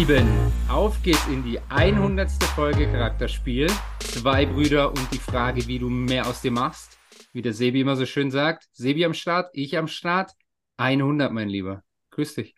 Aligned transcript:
Lieben, 0.00 0.26
auf 0.70 1.02
geht's 1.02 1.26
in 1.26 1.44
die 1.44 1.60
100. 1.68 2.30
Folge 2.56 2.86
Charakterspiel. 2.86 3.66
Zwei 3.98 4.46
Brüder 4.46 4.88
und 4.88 5.12
die 5.12 5.18
Frage, 5.18 5.66
wie 5.66 5.78
du 5.78 5.90
mehr 5.90 6.26
aus 6.26 6.40
dir 6.40 6.52
machst. 6.52 6.98
Wie 7.34 7.42
der 7.42 7.52
Sebi 7.52 7.82
immer 7.82 7.96
so 7.96 8.06
schön 8.06 8.30
sagt. 8.30 8.66
Sebi 8.72 9.04
am 9.04 9.12
Start, 9.12 9.50
ich 9.52 9.76
am 9.76 9.88
Start. 9.88 10.32
100, 10.78 11.30
mein 11.30 11.50
Lieber. 11.50 11.84
Grüß 12.12 12.34
dich. 12.34 12.54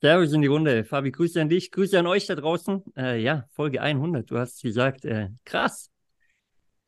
Servus 0.00 0.32
in 0.32 0.40
die 0.42 0.48
Runde. 0.48 0.82
Fabi, 0.82 1.12
Grüße 1.12 1.40
an 1.40 1.48
dich, 1.48 1.70
Grüße 1.70 1.96
an 1.96 2.08
euch 2.08 2.26
da 2.26 2.34
draußen. 2.34 2.82
Äh, 2.96 3.22
ja, 3.22 3.44
Folge 3.52 3.80
100, 3.80 4.28
du 4.28 4.36
hast 4.36 4.56
es 4.56 4.62
gesagt. 4.62 5.04
Äh, 5.04 5.28
krass. 5.44 5.92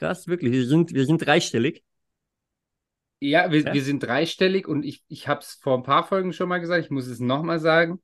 Krass, 0.01 0.27
wirklich. 0.27 0.51
Wir 0.51 0.67
sind, 0.67 0.93
wir 0.93 1.07
sind 1.07 1.25
dreistellig. 1.25 1.85
Ja 3.21 3.53
wir, 3.53 3.61
ja. 3.61 3.73
wir 3.73 3.83
sind 3.85 4.03
dreistellig 4.03 4.67
und 4.67 4.85
ich, 4.85 5.05
ich 5.07 5.29
habe 5.29 5.39
es 5.43 5.53
vor 5.53 5.77
ein 5.77 5.85
paar 5.85 6.03
Folgen 6.03 6.33
schon 6.33 6.49
mal 6.49 6.59
gesagt, 6.59 6.85
ich 6.85 6.91
muss 6.91 7.07
es 7.07 7.21
nochmal 7.21 7.61
sagen. 7.61 8.01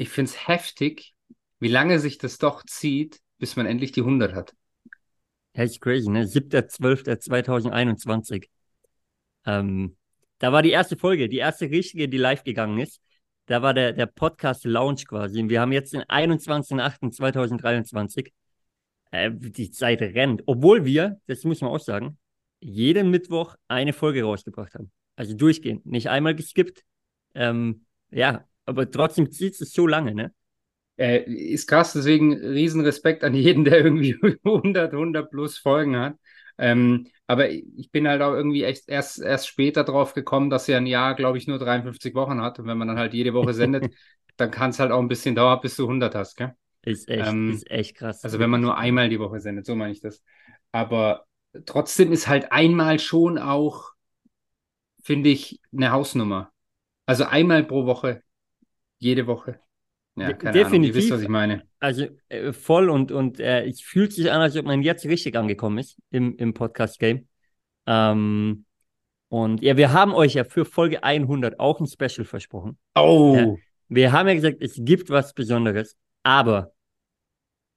Ich 0.00 0.08
finde 0.08 0.30
es 0.30 0.48
heftig, 0.48 1.14
wie 1.58 1.68
lange 1.68 2.00
sich 2.00 2.16
das 2.16 2.38
doch 2.38 2.64
zieht, 2.64 3.20
bis 3.36 3.56
man 3.56 3.66
endlich 3.66 3.92
die 3.92 4.00
100 4.00 4.32
hat. 4.32 4.54
Echt 5.52 5.82
crazy, 5.82 6.08
ne? 6.08 6.24
7.12.2021. 6.24 8.48
Ähm, 9.44 9.98
da 10.38 10.54
war 10.54 10.62
die 10.62 10.70
erste 10.70 10.96
Folge, 10.96 11.28
die 11.28 11.36
erste 11.36 11.68
richtige, 11.68 12.08
die 12.08 12.16
live 12.16 12.44
gegangen 12.44 12.78
ist. 12.78 13.02
Da 13.44 13.60
war 13.60 13.74
der, 13.74 13.92
der 13.92 14.06
Podcast 14.06 14.64
Launch 14.64 15.06
quasi. 15.06 15.42
Und 15.42 15.50
wir 15.50 15.60
haben 15.60 15.72
jetzt 15.72 15.92
den 15.92 16.04
21.08.2023. 16.04 18.32
Äh, 19.10 19.32
die 19.34 19.70
Zeit 19.70 20.00
rennt. 20.00 20.44
Obwohl 20.46 20.86
wir, 20.86 21.20
das 21.26 21.44
muss 21.44 21.60
man 21.60 21.72
auch 21.72 21.78
sagen, 21.78 22.16
jeden 22.60 23.10
Mittwoch 23.10 23.54
eine 23.68 23.92
Folge 23.92 24.22
rausgebracht 24.22 24.72
haben. 24.72 24.90
Also 25.16 25.34
durchgehend. 25.34 25.84
Nicht 25.84 26.08
einmal 26.08 26.34
geskippt. 26.34 26.84
Ähm, 27.34 27.84
ja, 28.10 28.46
aber 28.66 28.90
trotzdem 28.90 29.30
zieht 29.30 29.60
es 29.60 29.72
so 29.72 29.86
lange, 29.86 30.14
ne? 30.14 30.32
Äh, 30.96 31.22
ist 31.22 31.66
krass, 31.66 31.94
deswegen 31.94 32.34
Riesenrespekt 32.34 33.24
an 33.24 33.34
jeden, 33.34 33.64
der 33.64 33.78
irgendwie 33.82 34.14
100, 34.44 34.92
100 34.92 35.30
plus 35.30 35.58
Folgen 35.58 35.96
hat. 35.96 36.16
Ähm, 36.58 37.06
aber 37.26 37.48
ich 37.50 37.90
bin 37.90 38.06
halt 38.06 38.20
auch 38.20 38.34
irgendwie 38.34 38.64
echt 38.64 38.88
erst, 38.88 39.20
erst 39.22 39.48
später 39.48 39.84
drauf 39.84 40.12
gekommen, 40.12 40.50
dass 40.50 40.68
er 40.68 40.76
ein 40.76 40.86
Jahr, 40.86 41.14
glaube 41.14 41.38
ich, 41.38 41.46
nur 41.46 41.58
53 41.58 42.14
Wochen 42.14 42.42
hat. 42.42 42.58
Und 42.58 42.66
wenn 42.66 42.76
man 42.76 42.88
dann 42.88 42.98
halt 42.98 43.14
jede 43.14 43.32
Woche 43.32 43.54
sendet, 43.54 43.94
dann 44.36 44.50
kann 44.50 44.70
es 44.70 44.78
halt 44.78 44.92
auch 44.92 45.00
ein 45.00 45.08
bisschen 45.08 45.34
dauern, 45.34 45.60
bis 45.62 45.76
du 45.76 45.86
100 45.86 46.14
hast, 46.14 46.36
gell? 46.36 46.54
Ist 46.82 47.08
echt, 47.08 47.28
ähm, 47.28 47.50
ist 47.52 47.70
echt 47.70 47.96
krass. 47.96 48.24
Also 48.24 48.38
wenn 48.38 48.50
man 48.50 48.60
nur 48.60 48.76
einmal 48.76 49.08
die 49.08 49.20
Woche 49.20 49.40
sendet, 49.40 49.66
so 49.66 49.74
meine 49.74 49.92
ich 49.92 50.00
das. 50.00 50.22
Aber 50.72 51.26
trotzdem 51.66 52.12
ist 52.12 52.28
halt 52.28 52.52
einmal 52.52 52.98
schon 52.98 53.38
auch, 53.38 53.92
finde 55.02 55.30
ich, 55.30 55.60
eine 55.72 55.92
Hausnummer. 55.92 56.52
Also 57.06 57.24
einmal 57.24 57.64
pro 57.64 57.86
Woche, 57.86 58.22
jede 59.00 59.26
Woche. 59.26 59.58
Ja, 60.16 60.32
keine 60.32 60.52
Definitiv. 60.52 60.66
Ahnung, 60.66 60.84
ihr 60.84 60.94
wisst, 60.94 61.10
was 61.10 61.22
ich 61.22 61.28
meine. 61.28 61.62
Also 61.80 62.06
äh, 62.28 62.52
voll 62.52 62.90
und, 62.90 63.10
und 63.10 63.40
äh, 63.40 63.66
es 63.66 63.80
fühlt 63.80 64.12
sich 64.12 64.30
an, 64.30 64.40
als 64.40 64.56
ob 64.56 64.66
man 64.66 64.82
jetzt 64.82 65.04
richtig 65.06 65.36
angekommen 65.36 65.78
ist 65.78 65.98
im, 66.10 66.36
im 66.36 66.54
Podcast-Game. 66.54 67.26
Ähm, 67.86 68.64
und 69.28 69.62
ja, 69.62 69.76
wir 69.76 69.92
haben 69.92 70.12
euch 70.12 70.34
ja 70.34 70.44
für 70.44 70.64
Folge 70.64 71.02
100 71.02 71.58
auch 71.58 71.80
ein 71.80 71.86
Special 71.86 72.24
versprochen. 72.24 72.78
Oh! 72.94 73.34
Ja, 73.36 73.54
wir 73.88 74.12
haben 74.12 74.28
ja 74.28 74.34
gesagt, 74.34 74.58
es 74.60 74.74
gibt 74.76 75.08
was 75.10 75.32
Besonderes, 75.32 75.96
aber 76.22 76.72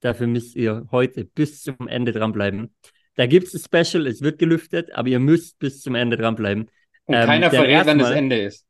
dafür 0.02 0.28
müsst 0.28 0.56
ihr 0.56 0.88
heute 0.92 1.26
bis 1.26 1.62
zum 1.62 1.88
Ende 1.88 2.12
dranbleiben. 2.12 2.76
Da 3.16 3.26
gibt 3.28 3.48
es 3.48 3.54
ein 3.54 3.86
Special, 3.86 4.08
es 4.08 4.22
wird 4.22 4.40
gelüftet, 4.40 4.92
aber 4.94 5.08
ihr 5.08 5.20
müsst 5.20 5.60
bis 5.60 5.82
zum 5.82 5.96
Ende 5.96 6.18
dranbleiben. 6.18 6.70
Und 7.06 7.16
ähm, 7.16 7.26
keiner 7.26 7.50
verrät, 7.50 7.86
wann 7.86 8.00
das 8.00 8.12
Ende 8.12 8.42
ist. 8.42 8.66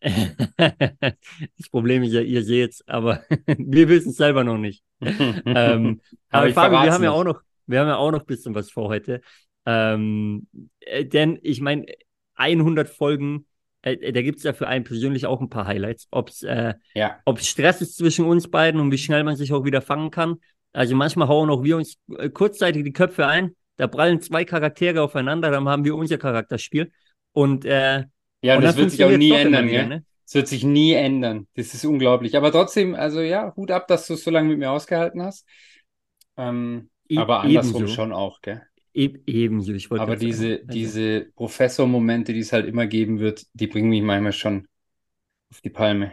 das 0.56 1.68
Problem 1.70 2.02
ist 2.02 2.12
ja, 2.12 2.20
ihr 2.20 2.44
seht 2.44 2.70
es, 2.70 2.88
aber 2.88 3.22
wir 3.46 3.88
wissen 3.88 4.10
es 4.10 4.16
selber 4.16 4.44
noch 4.44 4.58
nicht. 4.58 4.82
ähm, 5.00 6.00
aber, 6.30 6.44
aber 6.44 6.52
Fabi, 6.52 6.86
wir 6.86 6.92
haben 6.92 7.04
ja 7.04 7.10
auch 7.10 7.24
noch, 7.24 7.42
wir 7.66 7.80
haben 7.80 7.88
ja 7.88 7.96
auch 7.96 8.10
noch 8.10 8.20
ein 8.20 8.26
bisschen 8.26 8.54
was 8.54 8.70
vor 8.70 8.88
heute. 8.88 9.20
Ähm, 9.66 10.46
äh, 10.80 11.04
denn 11.04 11.38
ich 11.42 11.60
meine, 11.60 11.86
100 12.34 12.88
Folgen, 12.88 13.46
äh, 13.82 13.92
äh 13.94 14.12
da 14.12 14.22
gibt 14.22 14.38
es 14.38 14.44
ja 14.44 14.52
für 14.52 14.68
einen 14.68 14.84
persönlich 14.84 15.26
auch 15.26 15.40
ein 15.40 15.50
paar 15.50 15.66
Highlights. 15.66 16.06
Ob 16.10 16.30
es 16.30 16.42
äh, 16.42 16.74
ja. 16.94 17.18
Stress 17.36 17.80
ist 17.80 17.96
zwischen 17.96 18.24
uns 18.24 18.48
beiden 18.48 18.80
und 18.80 18.92
wie 18.92 18.98
schnell 18.98 19.24
man 19.24 19.36
sich 19.36 19.52
auch 19.52 19.64
wieder 19.64 19.82
fangen 19.82 20.10
kann. 20.10 20.36
Also 20.72 20.94
manchmal 20.94 21.28
hauen 21.28 21.50
auch 21.50 21.64
wir 21.64 21.76
uns 21.76 21.98
äh, 22.16 22.30
kurzzeitig 22.30 22.84
die 22.84 22.92
Köpfe 22.92 23.26
ein. 23.26 23.56
Da 23.76 23.86
prallen 23.86 24.20
zwei 24.20 24.44
Charaktere 24.44 25.02
aufeinander, 25.02 25.50
dann 25.50 25.68
haben 25.68 25.84
wir 25.84 25.94
unser 25.94 26.18
Charakterspiel. 26.18 26.90
Und 27.32 27.64
äh, 27.64 28.04
ja, 28.42 28.56
und 28.56 28.62
das 28.62 28.76
wird 28.76 28.90
sich 28.90 29.04
auch 29.04 29.10
nie 29.10 29.32
ändern, 29.32 29.68
wieder, 29.68 29.86
ne? 29.86 30.04
Es 30.28 30.34
wird 30.34 30.46
sich 30.46 30.62
nie 30.62 30.92
ändern. 30.92 31.46
Das 31.54 31.72
ist 31.72 31.86
unglaublich. 31.86 32.36
Aber 32.36 32.52
trotzdem, 32.52 32.94
also 32.94 33.20
ja, 33.22 33.54
Hut 33.56 33.70
ab, 33.70 33.88
dass 33.88 34.06
du 34.06 34.14
es 34.14 34.24
so 34.24 34.30
lange 34.30 34.50
mit 34.50 34.58
mir 34.58 34.70
ausgehalten 34.70 35.22
hast. 35.22 35.46
Ähm, 36.36 36.90
e 37.08 37.16
aber 37.16 37.40
andersrum 37.40 37.82
ebenso. 37.82 37.94
schon 37.94 38.12
auch, 38.12 38.42
gell? 38.42 38.60
E 38.92 39.10
ebenso, 39.26 39.72
ich 39.72 39.90
wollte 39.90 40.02
Aber 40.02 40.16
diese, 40.16 40.58
also. 40.58 40.66
diese 40.66 41.26
Professor-Momente, 41.34 42.34
die 42.34 42.40
es 42.40 42.52
halt 42.52 42.66
immer 42.66 42.86
geben 42.86 43.20
wird, 43.20 43.46
die 43.54 43.68
bringen 43.68 43.88
mich 43.88 44.02
manchmal 44.02 44.32
schon 44.32 44.68
auf 45.50 45.62
die 45.62 45.70
Palme. 45.70 46.12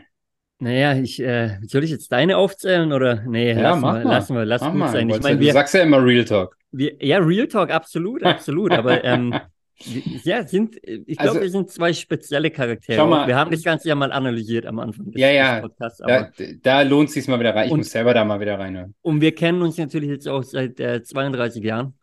Naja, 0.59 0.95
ich, 0.95 1.21
äh, 1.21 1.57
soll 1.63 1.83
ich 1.83 1.91
jetzt 1.91 2.11
deine 2.11 2.37
aufzählen 2.37 2.93
oder? 2.93 3.21
Nee, 3.27 3.51
ja, 3.51 3.61
lass 3.61 3.81
mach 3.81 3.93
mal, 3.93 4.03
mal. 4.05 4.11
lassen 4.13 4.35
wir, 4.35 4.45
lass 4.45 4.61
gut 4.61 4.75
mal. 4.75 4.91
sein. 4.91 5.09
Ich 5.09 5.21
mein, 5.21 5.39
wir, 5.39 5.47
du 5.47 5.53
sagst 5.53 5.73
ja 5.73 5.83
immer 5.83 6.01
Real 6.01 6.23
Talk. 6.23 6.55
Wir, 6.71 6.95
ja, 7.05 7.17
Real 7.17 7.47
Talk, 7.47 7.69
absolut, 7.69 8.23
absolut. 8.23 8.71
aber 8.71 9.03
ähm, 9.03 9.33
Ja, 9.77 10.47
sind, 10.47 10.77
ich 10.83 11.17
glaube, 11.17 11.31
also, 11.31 11.41
wir 11.41 11.49
sind 11.49 11.69
zwei 11.69 11.91
spezielle 11.91 12.49
Charaktere. 12.49 13.05
Mal, 13.05 13.27
wir 13.27 13.35
haben 13.35 13.51
das 13.51 13.61
Ganze 13.61 13.89
ja 13.89 13.95
mal 13.95 14.11
analysiert 14.11 14.65
am 14.65 14.79
Anfang 14.79 15.11
des, 15.11 15.19
ja, 15.19 15.29
ja, 15.29 15.59
Podcasts. 15.59 16.01
Da, 16.05 16.29
da, 16.61 16.81
lohnt 16.81 17.09
es 17.09 17.15
sich 17.15 17.27
mal 17.27 17.39
wieder 17.39 17.53
rein. 17.53 17.67
Ich 17.67 17.71
und, 17.73 17.79
muss 17.79 17.91
selber 17.91 18.13
da 18.13 18.23
mal 18.23 18.39
wieder 18.39 18.57
reinhören. 18.57 18.95
Und 19.01 19.19
wir 19.19 19.35
kennen 19.35 19.61
uns 19.61 19.77
natürlich 19.77 20.09
jetzt 20.09 20.27
auch 20.29 20.43
seit 20.43 20.79
äh, 20.79 21.03
32 21.03 21.63
Jahren. 21.63 21.93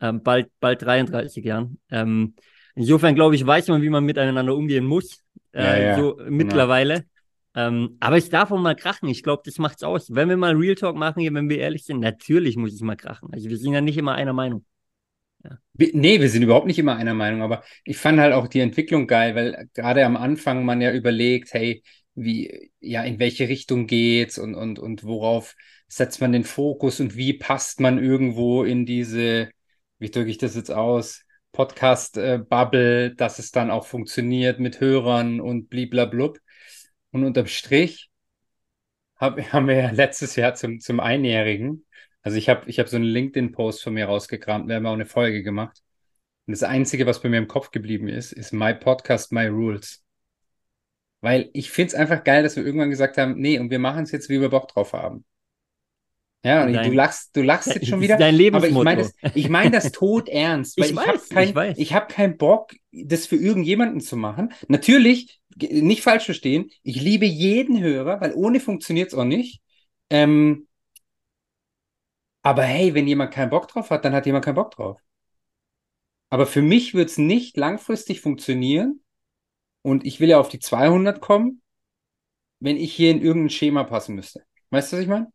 Ähm, 0.00 0.22
bald, 0.22 0.48
bald 0.60 0.82
33 0.82 1.44
Jahren. 1.44 1.80
Ähm, 1.90 2.34
insofern, 2.76 3.16
glaube 3.16 3.34
ich, 3.34 3.44
weiß 3.44 3.66
man, 3.68 3.82
wie 3.82 3.90
man 3.90 4.04
miteinander 4.04 4.54
umgehen 4.54 4.84
muss. 4.84 5.24
Äh, 5.52 5.88
ja, 5.88 5.96
so 5.96 6.18
mittlerweile. 6.28 7.04
Ähm, 7.56 7.96
aber 7.98 8.16
es 8.16 8.30
darf 8.30 8.52
auch 8.52 8.60
mal 8.60 8.76
krachen. 8.76 9.08
Ich 9.08 9.24
glaube, 9.24 9.42
das 9.44 9.58
macht's 9.58 9.82
aus. 9.82 10.14
Wenn 10.14 10.28
wir 10.28 10.36
mal 10.36 10.54
Real 10.54 10.76
Talk 10.76 10.94
machen, 10.94 11.20
hier, 11.20 11.34
wenn 11.34 11.48
wir 11.48 11.58
ehrlich 11.58 11.84
sind, 11.84 11.98
natürlich 11.98 12.56
muss 12.56 12.72
es 12.72 12.80
mal 12.80 12.96
krachen. 12.96 13.28
Also 13.32 13.48
wir 13.48 13.56
sind 13.56 13.72
ja 13.72 13.80
nicht 13.80 13.98
immer 13.98 14.14
einer 14.14 14.32
Meinung. 14.32 14.64
Ja. 15.44 15.58
Nee, 15.74 16.20
wir 16.20 16.28
sind 16.28 16.42
überhaupt 16.42 16.66
nicht 16.66 16.78
immer 16.78 16.96
einer 16.96 17.14
Meinung, 17.14 17.42
aber 17.42 17.62
ich 17.84 17.96
fand 17.96 18.20
halt 18.20 18.34
auch 18.34 18.48
die 18.48 18.60
Entwicklung 18.60 19.06
geil, 19.06 19.34
weil 19.34 19.68
gerade 19.74 20.04
am 20.04 20.16
Anfang 20.16 20.64
man 20.64 20.80
ja 20.80 20.92
überlegt, 20.92 21.54
hey, 21.54 21.82
wie, 22.14 22.72
ja, 22.80 23.02
in 23.04 23.18
welche 23.18 23.48
Richtung 23.48 23.86
geht's 23.86 24.38
und, 24.38 24.54
und, 24.54 24.78
und 24.78 25.04
worauf 25.04 25.54
setzt 25.88 26.20
man 26.20 26.32
den 26.32 26.44
Fokus 26.44 27.00
und 27.00 27.16
wie 27.16 27.32
passt 27.34 27.80
man 27.80 28.02
irgendwo 28.02 28.64
in 28.64 28.84
diese, 28.86 29.50
wie 29.98 30.10
drücke 30.10 30.30
ich 30.30 30.38
das 30.38 30.54
jetzt 30.54 30.70
aus, 30.70 31.24
Podcast-Bubble, 31.52 33.14
dass 33.14 33.38
es 33.38 33.50
dann 33.50 33.70
auch 33.70 33.86
funktioniert 33.86 34.60
mit 34.60 34.80
Hörern 34.80 35.40
und 35.40 35.68
bliblablub. 35.68 36.38
Und 37.12 37.24
unterm 37.24 37.46
Strich 37.46 38.08
hab, 39.16 39.40
haben 39.52 39.68
wir 39.68 39.74
ja 39.76 39.90
letztes 39.90 40.36
Jahr 40.36 40.54
zum, 40.54 40.80
zum 40.80 41.00
Einjährigen 41.00 41.84
also 42.22 42.36
ich 42.36 42.48
habe 42.48 42.68
ich 42.68 42.78
hab 42.78 42.88
so 42.88 42.96
einen 42.96 43.06
LinkedIn-Post 43.06 43.82
von 43.82 43.94
mir 43.94 44.06
rausgekramt, 44.06 44.68
wir 44.68 44.76
haben 44.76 44.86
auch 44.86 44.92
eine 44.92 45.06
Folge 45.06 45.42
gemacht. 45.42 45.82
Und 46.46 46.52
das 46.52 46.62
Einzige, 46.62 47.06
was 47.06 47.22
bei 47.22 47.28
mir 47.28 47.38
im 47.38 47.48
Kopf 47.48 47.70
geblieben 47.70 48.08
ist, 48.08 48.32
ist 48.32 48.52
My 48.52 48.74
Podcast, 48.74 49.32
My 49.32 49.46
Rules. 49.46 50.04
Weil 51.20 51.50
ich 51.52 51.70
finde 51.70 51.88
es 51.88 51.94
einfach 51.94 52.24
geil, 52.24 52.42
dass 52.42 52.56
wir 52.56 52.64
irgendwann 52.64 52.90
gesagt 52.90 53.18
haben, 53.18 53.34
nee, 53.38 53.58
und 53.58 53.70
wir 53.70 53.78
machen 53.78 54.04
es 54.04 54.12
jetzt, 54.12 54.28
wie 54.28 54.40
wir 54.40 54.48
Bock 54.48 54.68
drauf 54.68 54.92
haben. 54.92 55.24
Ja, 56.42 56.64
und 56.64 56.72
dein, 56.72 56.88
du 56.88 56.96
lachst, 56.96 57.36
du 57.36 57.42
lachst 57.42 57.74
jetzt 57.74 57.86
schon 57.88 58.00
wieder. 58.00 58.16
Dein 58.16 58.34
Lebensmotto. 58.34 58.80
Aber 58.80 58.90
ich 58.90 58.96
meine 58.96 59.02
das, 59.02 59.34
ich 59.34 59.48
mein 59.48 59.72
das 59.72 59.92
tot 59.92 60.28
ernst, 60.30 60.78
ich, 60.78 60.90
ich 60.90 60.96
habe 60.96 61.18
keinen 61.30 61.74
ich 61.76 61.94
hab 61.94 62.08
keinen 62.08 62.36
Bock, 62.38 62.72
das 62.92 63.26
für 63.26 63.36
irgendjemanden 63.36 64.00
zu 64.00 64.16
machen. 64.16 64.52
Natürlich, 64.68 65.40
nicht 65.56 66.02
falsch 66.02 66.24
verstehen, 66.24 66.70
ich 66.82 67.00
liebe 67.00 67.26
jeden 67.26 67.80
Hörer, 67.80 68.20
weil 68.20 68.32
ohne 68.34 68.60
funktioniert 68.60 69.08
es 69.08 69.14
auch 69.14 69.24
nicht. 69.24 69.60
Ähm, 70.08 70.66
aber 72.42 72.62
hey, 72.62 72.94
wenn 72.94 73.06
jemand 73.06 73.32
keinen 73.32 73.50
Bock 73.50 73.68
drauf 73.68 73.90
hat, 73.90 74.04
dann 74.04 74.14
hat 74.14 74.26
jemand 74.26 74.44
keinen 74.44 74.54
Bock 74.54 74.70
drauf. 74.72 75.00
Aber 76.30 76.46
für 76.46 76.62
mich 76.62 76.94
wird 76.94 77.10
es 77.10 77.18
nicht 77.18 77.56
langfristig 77.56 78.20
funktionieren 78.20 79.00
und 79.82 80.06
ich 80.06 80.20
will 80.20 80.28
ja 80.28 80.38
auf 80.38 80.48
die 80.48 80.60
200 80.60 81.20
kommen, 81.20 81.60
wenn 82.60 82.76
ich 82.76 82.92
hier 82.92 83.10
in 83.10 83.20
irgendein 83.20 83.50
Schema 83.50 83.84
passen 83.84 84.14
müsste. 84.14 84.44
Weißt 84.70 84.92
du, 84.92 84.96
was 84.96 85.02
ich 85.02 85.08
meine? 85.08 85.32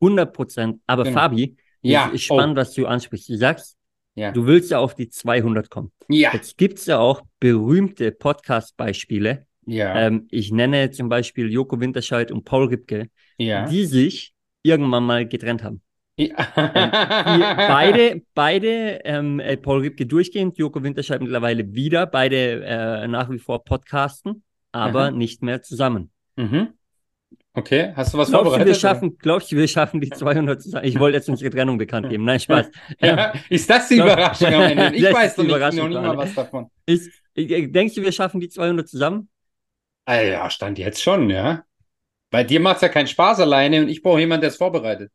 100 0.00 0.32
Prozent. 0.32 0.80
Aber 0.86 1.04
genau. 1.04 1.18
Fabi, 1.18 1.56
ja. 1.80 2.08
ist 2.08 2.24
spannend, 2.24 2.58
oh. 2.58 2.60
was 2.60 2.74
du 2.74 2.86
ansprichst. 2.86 3.28
Du 3.30 3.36
sagst, 3.36 3.76
ja. 4.14 4.32
du 4.32 4.46
willst 4.46 4.70
ja 4.70 4.78
auf 4.78 4.94
die 4.94 5.08
200 5.08 5.70
kommen. 5.70 5.92
Ja. 6.08 6.32
Jetzt 6.32 6.58
gibt 6.58 6.78
es 6.78 6.86
ja 6.86 6.98
auch 6.98 7.22
berühmte 7.40 8.12
Podcast-Beispiele. 8.12 9.46
Ja. 9.66 10.06
Ähm, 10.06 10.28
ich 10.30 10.52
nenne 10.52 10.90
zum 10.90 11.08
Beispiel 11.08 11.50
Joko 11.50 11.80
Winterscheid 11.80 12.30
und 12.30 12.44
Paul 12.44 12.68
Ripke, 12.68 13.08
ja. 13.38 13.66
die 13.66 13.86
sich 13.86 14.34
irgendwann 14.62 15.04
mal 15.04 15.26
getrennt 15.26 15.62
haben. 15.62 15.80
Ja. 16.16 16.34
Ähm, 16.76 17.40
beide, 17.56 18.22
beide 18.34 19.00
ähm, 19.04 19.40
äh, 19.40 19.56
Paul 19.56 19.80
Ripke 19.80 20.06
durchgehend, 20.06 20.56
Joko 20.56 20.82
Winterscheid 20.82 21.20
mittlerweile 21.20 21.74
wieder, 21.74 22.06
beide 22.06 22.64
äh, 22.64 23.08
nach 23.08 23.30
wie 23.30 23.38
vor 23.38 23.64
podcasten, 23.64 24.42
aber 24.72 25.10
mhm. 25.10 25.18
nicht 25.18 25.42
mehr 25.42 25.62
zusammen. 25.62 26.10
Mhm. 26.36 26.68
Okay, 27.52 27.92
hast 27.96 28.14
du 28.14 28.18
was 28.18 28.28
glaubst 28.28 28.44
vorbereitet? 28.44 28.66
Du, 28.66 28.68
wir 28.68 28.74
schaffen, 28.74 29.18
glaubst 29.18 29.50
du, 29.50 29.56
wir 29.56 29.68
schaffen 29.68 30.00
die 30.00 30.10
200 30.10 30.62
zusammen? 30.62 30.84
Ich 30.86 30.98
wollte 30.98 31.16
jetzt 31.16 31.28
unsere 31.28 31.50
Trennung 31.50 31.78
bekannt 31.78 32.08
geben. 32.08 32.24
Nein, 32.24 32.40
Spaß. 32.40 32.70
ja, 33.00 33.32
ist 33.48 33.68
das 33.68 33.88
die 33.88 33.96
Überraschung 33.96 34.54
am 34.54 34.62
Ende? 34.62 34.94
Ich 34.94 35.02
weiß 35.12 35.36
noch 35.38 35.44
nicht, 35.44 35.58
noch 35.58 35.88
nicht 35.88 36.00
mal 36.00 36.16
was 36.16 36.34
davon. 36.34 36.70
Ist, 36.84 37.10
denkst 37.34 37.94
du, 37.94 38.02
wir 38.02 38.12
schaffen 38.12 38.40
die 38.40 38.48
200 38.48 38.88
zusammen? 38.88 39.28
Ah, 40.04 40.20
ja, 40.20 40.50
stand 40.50 40.78
jetzt 40.78 41.02
schon, 41.02 41.30
ja. 41.30 41.64
Bei 42.30 42.44
dir 42.44 42.60
macht 42.60 42.76
es 42.76 42.82
ja 42.82 42.88
keinen 42.88 43.06
Spaß 43.06 43.40
alleine 43.40 43.80
und 43.82 43.88
ich 43.88 44.02
brauche 44.02 44.20
jemanden, 44.20 44.42
der 44.42 44.50
es 44.50 44.56
vorbereitet. 44.56 45.10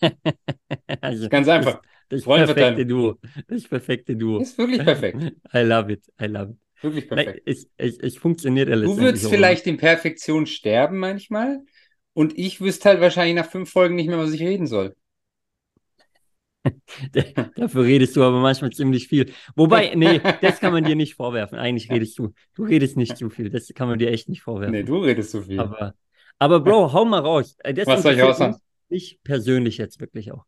also, 1.00 1.28
Ganz 1.28 1.48
einfach. 1.48 1.82
Das, 2.08 2.24
das 2.24 2.54
perfekte 2.54 2.86
Duo. 2.86 3.18
Das 3.48 3.64
perfekte 3.64 4.16
Duo. 4.16 4.40
Ist 4.40 4.58
wirklich 4.58 4.84
perfekt. 4.84 5.22
I 5.54 5.58
love 5.58 5.92
it. 5.92 6.04
I 6.20 6.26
love 6.26 6.52
it. 6.52 6.58
Wirklich 6.82 7.08
perfekt. 7.08 7.42
Es, 7.46 7.68
es, 7.76 7.98
es 7.98 8.16
funktioniert 8.16 8.70
alles. 8.70 8.88
Du 8.88 8.98
würdest 8.98 9.28
vielleicht 9.28 9.66
in 9.66 9.78
Perfektion 9.78 10.46
sterben 10.46 10.98
manchmal 10.98 11.60
und 12.12 12.38
ich 12.38 12.60
wüsste 12.60 12.90
halt 12.90 13.00
wahrscheinlich 13.00 13.36
nach 13.36 13.50
fünf 13.50 13.70
Folgen 13.70 13.94
nicht 13.94 14.08
mehr, 14.08 14.18
was 14.18 14.32
ich 14.32 14.42
reden 14.42 14.66
soll. 14.66 14.94
Dafür 17.56 17.84
redest 17.84 18.16
du 18.16 18.22
aber 18.22 18.40
manchmal 18.40 18.70
ziemlich 18.70 19.08
viel. 19.08 19.32
Wobei, 19.54 19.94
nee, 19.94 20.20
das 20.40 20.60
kann 20.60 20.72
man 20.72 20.84
dir 20.84 20.96
nicht 20.96 21.14
vorwerfen. 21.14 21.58
Eigentlich 21.58 21.90
redest 21.90 22.18
du. 22.18 22.32
Du 22.54 22.64
redest 22.64 22.96
nicht 22.96 23.16
zu 23.16 23.28
viel. 23.30 23.50
Das 23.50 23.68
kann 23.74 23.88
man 23.88 23.98
dir 23.98 24.10
echt 24.10 24.28
nicht 24.28 24.42
vorwerfen. 24.42 24.74
Nee, 24.74 24.82
du 24.82 24.98
redest 24.98 25.30
zu 25.30 25.42
viel. 25.42 25.60
Aber, 25.60 25.94
aber 26.38 26.60
Bro, 26.60 26.92
hau 26.92 27.04
mal 27.04 27.20
raus. 27.20 27.56
Äh, 27.60 27.74
das 27.74 27.86
Was 27.86 28.02
soll 28.02 28.14
ich 28.14 28.22
raushauen? 28.22 28.56
Ich 28.88 29.20
persönlich 29.22 29.78
jetzt 29.78 30.00
wirklich 30.00 30.32
auch. 30.32 30.44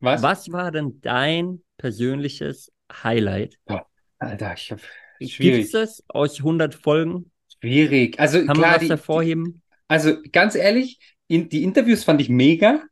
Was? 0.00 0.22
Was 0.22 0.52
war 0.52 0.70
denn 0.72 1.00
dein 1.00 1.62
persönliches 1.78 2.72
Highlight? 2.92 3.58
Oh, 3.68 3.80
Alter, 4.18 4.54
ich 4.54 4.72
hab. 4.72 4.80
Gibt 5.18 5.74
es 5.74 6.04
aus 6.08 6.38
100 6.40 6.74
Folgen? 6.74 7.30
Schwierig. 7.60 8.20
Also, 8.20 8.38
Kann 8.44 8.56
klar, 8.56 8.56
man 8.56 8.74
was 8.74 8.82
die, 8.82 8.88
hervorheben? 8.88 9.62
Also, 9.88 10.16
ganz 10.32 10.54
ehrlich, 10.54 10.98
in, 11.28 11.48
die 11.48 11.62
Interviews 11.62 12.04
fand 12.04 12.20
ich 12.20 12.28
mega, 12.28 12.82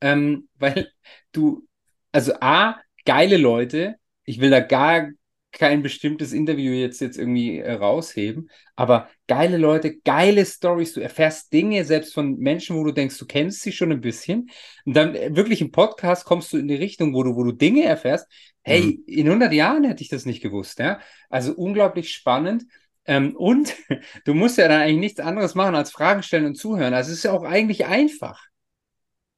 ähm, 0.00 0.48
weil 0.58 0.90
du, 1.32 1.66
also 2.10 2.32
A, 2.40 2.80
geile 3.04 3.36
Leute, 3.36 3.96
ich 4.24 4.40
will 4.40 4.50
da 4.50 4.60
gar 4.60 5.08
kein 5.52 5.82
bestimmtes 5.82 6.32
Interview 6.32 6.72
jetzt, 6.72 7.00
jetzt 7.00 7.18
irgendwie 7.18 7.58
äh, 7.58 7.72
rausheben, 7.74 8.50
aber 8.74 9.08
geile 9.28 9.58
Leute, 9.58 9.98
geile 9.98 10.44
Stories, 10.46 10.94
du 10.94 11.00
erfährst 11.00 11.52
Dinge 11.52 11.84
selbst 11.84 12.14
von 12.14 12.38
Menschen, 12.38 12.76
wo 12.76 12.84
du 12.84 12.92
denkst, 12.92 13.18
du 13.18 13.26
kennst 13.26 13.60
sie 13.60 13.72
schon 13.72 13.92
ein 13.92 14.00
bisschen. 14.00 14.50
Und 14.84 14.96
dann 14.96 15.14
äh, 15.14 15.36
wirklich 15.36 15.60
im 15.60 15.70
Podcast 15.70 16.24
kommst 16.24 16.52
du 16.52 16.56
in 16.56 16.68
die 16.68 16.74
Richtung, 16.74 17.14
wo 17.14 17.22
du, 17.22 17.36
wo 17.36 17.44
du 17.44 17.52
Dinge 17.52 17.84
erfährst, 17.84 18.26
hey, 18.62 18.82
mhm. 18.82 19.04
in 19.06 19.26
100 19.26 19.52
Jahren 19.52 19.84
hätte 19.84 20.02
ich 20.02 20.08
das 20.08 20.26
nicht 20.26 20.42
gewusst, 20.42 20.78
ja, 20.78 21.00
also 21.28 21.52
unglaublich 21.52 22.10
spannend. 22.12 22.64
Ähm, 23.04 23.36
und 23.36 23.74
du 24.24 24.34
musst 24.34 24.58
ja 24.58 24.68
dann 24.68 24.80
eigentlich 24.80 25.00
nichts 25.00 25.20
anderes 25.20 25.54
machen 25.54 25.74
als 25.74 25.90
Fragen 25.90 26.22
stellen 26.22 26.46
und 26.46 26.54
zuhören, 26.54 26.94
also 26.94 27.10
es 27.10 27.18
ist 27.18 27.24
ja 27.24 27.32
auch 27.32 27.44
eigentlich 27.44 27.86
einfach, 27.86 28.46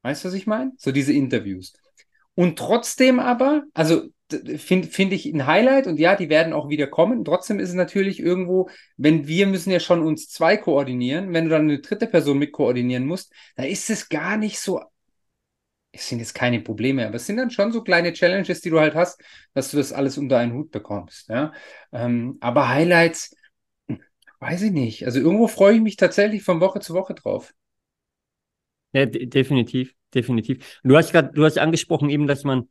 weißt 0.03 0.25
du, 0.25 0.29
was 0.29 0.35
ich 0.35 0.47
meine? 0.47 0.73
So 0.77 0.93
diese 0.93 1.13
Interviews. 1.13 1.73
Und 2.35 2.59
trotzdem 2.59 3.21
aber, 3.21 3.65
also 3.75 4.09
finde 4.59 4.89
find 4.89 5.13
ich 5.13 5.27
ein 5.27 5.47
Highlight 5.47 5.87
und 5.87 5.99
ja, 5.99 6.17
die 6.17 6.29
werden 6.29 6.53
auch 6.53 6.69
wieder 6.69 6.87
kommen. 6.87 7.25
Trotzdem 7.25 7.59
ist 7.59 7.71
es 7.71 7.75
natürlich 7.75 8.21
irgendwo, 8.21 8.69
wenn 8.97 9.27
wir 9.27 9.47
müssen 9.47 9.71
ja 9.71 9.81
schon 9.81 10.03
uns 10.03 10.29
zwei 10.29 10.57
koordinieren, 10.57 11.33
wenn 11.33 11.45
du 11.45 11.51
dann 11.51 11.63
eine 11.63 11.81
dritte 11.81 12.07
Person 12.07 12.39
mit 12.39 12.53
koordinieren 12.53 13.07
musst, 13.07 13.33
da 13.57 13.65
ist 13.65 13.91
es 13.91 14.09
gar 14.09 14.37
nicht 14.37 14.59
so. 14.59 14.81
Es 15.93 16.09
sind 16.09 16.19
jetzt 16.19 16.35
keine 16.35 16.61
Probleme, 16.61 17.07
aber 17.07 17.17
es 17.17 17.27
sind 17.27 17.37
dann 17.37 17.51
schon 17.51 17.71
so 17.71 17.83
kleine 17.83 18.13
Challenges, 18.13 18.61
die 18.61 18.71
du 18.71 18.81
halt 18.81 18.95
hast, 18.95 19.23
dass 19.55 19.71
du 19.71 19.77
das 19.77 19.93
alles 19.93 20.19
unter 20.19 20.39
einen 20.39 20.53
Hut 20.53 20.73
bekommst. 20.73 21.29
Ja? 21.29 21.53
Ähm, 21.93 22.37
aber 22.41 22.69
Highlights, 22.69 23.37
weiß 24.41 24.63
ich 24.63 24.73
nicht. 24.73 25.07
Also 25.07 25.21
irgendwo 25.21 25.47
freue 25.47 25.77
ich 25.77 25.81
mich 25.81 25.97
tatsächlich 25.97 26.43
von 26.43 26.61
Woche 26.61 26.81
zu 26.81 26.95
Woche 26.95 27.15
drauf. 27.15 27.55
Ja, 28.93 29.07
definitiv, 29.07 29.95
definitiv. 30.15 30.81
Du 30.85 30.97
hast 30.97 31.13
gerade, 31.13 31.33
du 31.33 31.45
hast 31.45 31.59
angesprochen 31.59 32.11
eben, 32.11 32.27
dass 32.27 32.45
man 32.45 32.69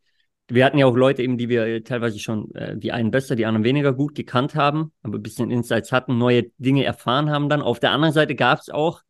wir 0.48 0.66
hatten 0.66 0.78
ja 0.78 0.86
auch 0.86 0.96
Leute 0.96 1.24
eben, 1.24 1.38
die 1.38 1.50
wir 1.50 1.84
teilweise 1.84 2.20
schon, 2.20 2.54
äh, 2.56 2.78
die 2.78 2.92
einen 2.92 3.12
besser, 3.12 3.36
die 3.36 3.46
anderen 3.46 3.64
weniger 3.64 3.94
gut 3.94 4.16
gekannt 4.16 4.56
haben, 4.56 4.92
aber 5.02 5.18
ein 5.18 5.24
bisschen 5.24 5.52
Insights 5.52 5.92
hatten, 5.92 6.18
neue 6.18 6.46
Dinge 6.58 6.84
erfahren 6.84 7.30
haben 7.30 7.50
dann. 7.50 7.62
Auf 7.62 7.80
der 7.80 7.92
anderen 7.92 8.14
Seite 8.14 8.36
gab 8.36 8.60
es 8.60 8.70
auch 8.70 9.02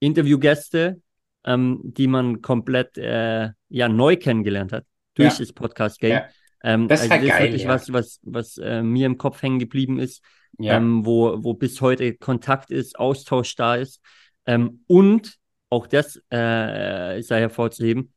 Interviewgäste, 0.00 1.00
ähm, 1.44 1.80
die 1.84 2.08
man 2.08 2.42
komplett 2.42 2.98
äh, 2.98 3.50
ja 3.68 3.88
neu 3.88 4.16
kennengelernt 4.16 4.72
hat 4.72 4.84
durch 5.14 5.34
ja. 5.34 5.38
das 5.38 5.52
Podcast-Game. 5.52 6.12
Ja. 6.12 6.26
Ähm, 6.64 6.88
das 6.88 7.04
ist 7.04 7.10
also 7.10 7.26
das 7.26 7.32
geil, 7.32 7.44
ist 7.46 7.50
wirklich 7.50 7.62
ja. 7.64 7.68
was, 7.68 7.92
was, 7.92 8.20
was 8.22 8.58
äh, 8.58 8.82
mir 8.82 9.06
im 9.06 9.18
Kopf 9.18 9.42
hängen 9.42 9.58
geblieben 9.58 9.98
ist, 9.98 10.22
ähm, 10.58 11.04
wo, 11.06 11.42
wo 11.42 11.54
bis 11.54 11.80
heute 11.80 12.14
Kontakt 12.14 12.70
ist, 12.70 12.98
Austausch 12.98 13.54
da 13.56 13.76
ist. 13.76 14.00
Ähm, 14.46 14.84
und 14.86 15.36
auch 15.70 15.86
das 15.86 16.16
äh, 16.30 17.22
sei 17.22 17.40
hervorzuheben, 17.40 18.12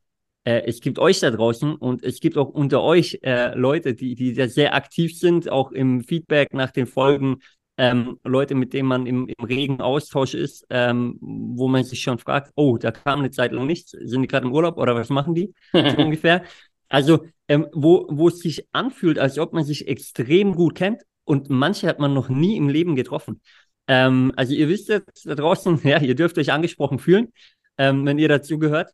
es 0.50 0.80
gibt 0.80 0.98
euch 0.98 1.20
da 1.20 1.30
draußen 1.30 1.74
und 1.74 2.04
es 2.04 2.20
gibt 2.20 2.38
auch 2.38 2.48
unter 2.48 2.82
euch 2.82 3.18
äh, 3.22 3.54
Leute, 3.54 3.94
die, 3.94 4.14
die 4.14 4.34
sehr 4.48 4.74
aktiv 4.74 5.18
sind, 5.18 5.48
auch 5.48 5.72
im 5.72 6.04
Feedback 6.04 6.54
nach 6.54 6.70
den 6.70 6.86
Folgen. 6.86 7.38
Ähm, 7.78 8.18
Leute, 8.24 8.54
mit 8.54 8.72
denen 8.72 8.88
man 8.88 9.06
im, 9.06 9.28
im 9.28 9.44
regen 9.44 9.80
Austausch 9.80 10.34
ist, 10.34 10.64
ähm, 10.70 11.18
wo 11.20 11.68
man 11.68 11.84
sich 11.84 12.00
schon 12.00 12.18
fragt, 12.18 12.52
oh, 12.54 12.78
da 12.78 12.90
kam 12.90 13.18
eine 13.18 13.30
Zeit 13.30 13.52
lang 13.52 13.66
nichts, 13.66 13.90
sind 13.90 14.22
die 14.22 14.28
gerade 14.28 14.46
im 14.46 14.52
Urlaub 14.52 14.78
oder 14.78 14.94
was 14.94 15.10
machen 15.10 15.34
die 15.34 15.52
so 15.72 15.80
ungefähr? 15.98 16.42
Also, 16.88 17.26
ähm, 17.48 17.66
wo, 17.72 18.06
wo 18.08 18.28
es 18.28 18.38
sich 18.38 18.66
anfühlt, 18.72 19.18
als 19.18 19.38
ob 19.38 19.52
man 19.52 19.64
sich 19.64 19.88
extrem 19.88 20.54
gut 20.54 20.74
kennt 20.74 21.02
und 21.24 21.50
manche 21.50 21.88
hat 21.88 21.98
man 21.98 22.14
noch 22.14 22.28
nie 22.28 22.56
im 22.56 22.68
Leben 22.68 22.96
getroffen. 22.96 23.40
Ähm, 23.88 24.32
also 24.36 24.54
ihr 24.54 24.68
wisst 24.68 24.88
jetzt 24.88 25.26
da 25.26 25.34
draußen, 25.34 25.80
ja, 25.84 26.00
ihr 26.00 26.14
dürft 26.14 26.38
euch 26.38 26.52
angesprochen 26.52 26.98
fühlen, 26.98 27.32
ähm, 27.78 28.06
wenn 28.06 28.18
ihr 28.18 28.28
dazugehört. 28.28 28.92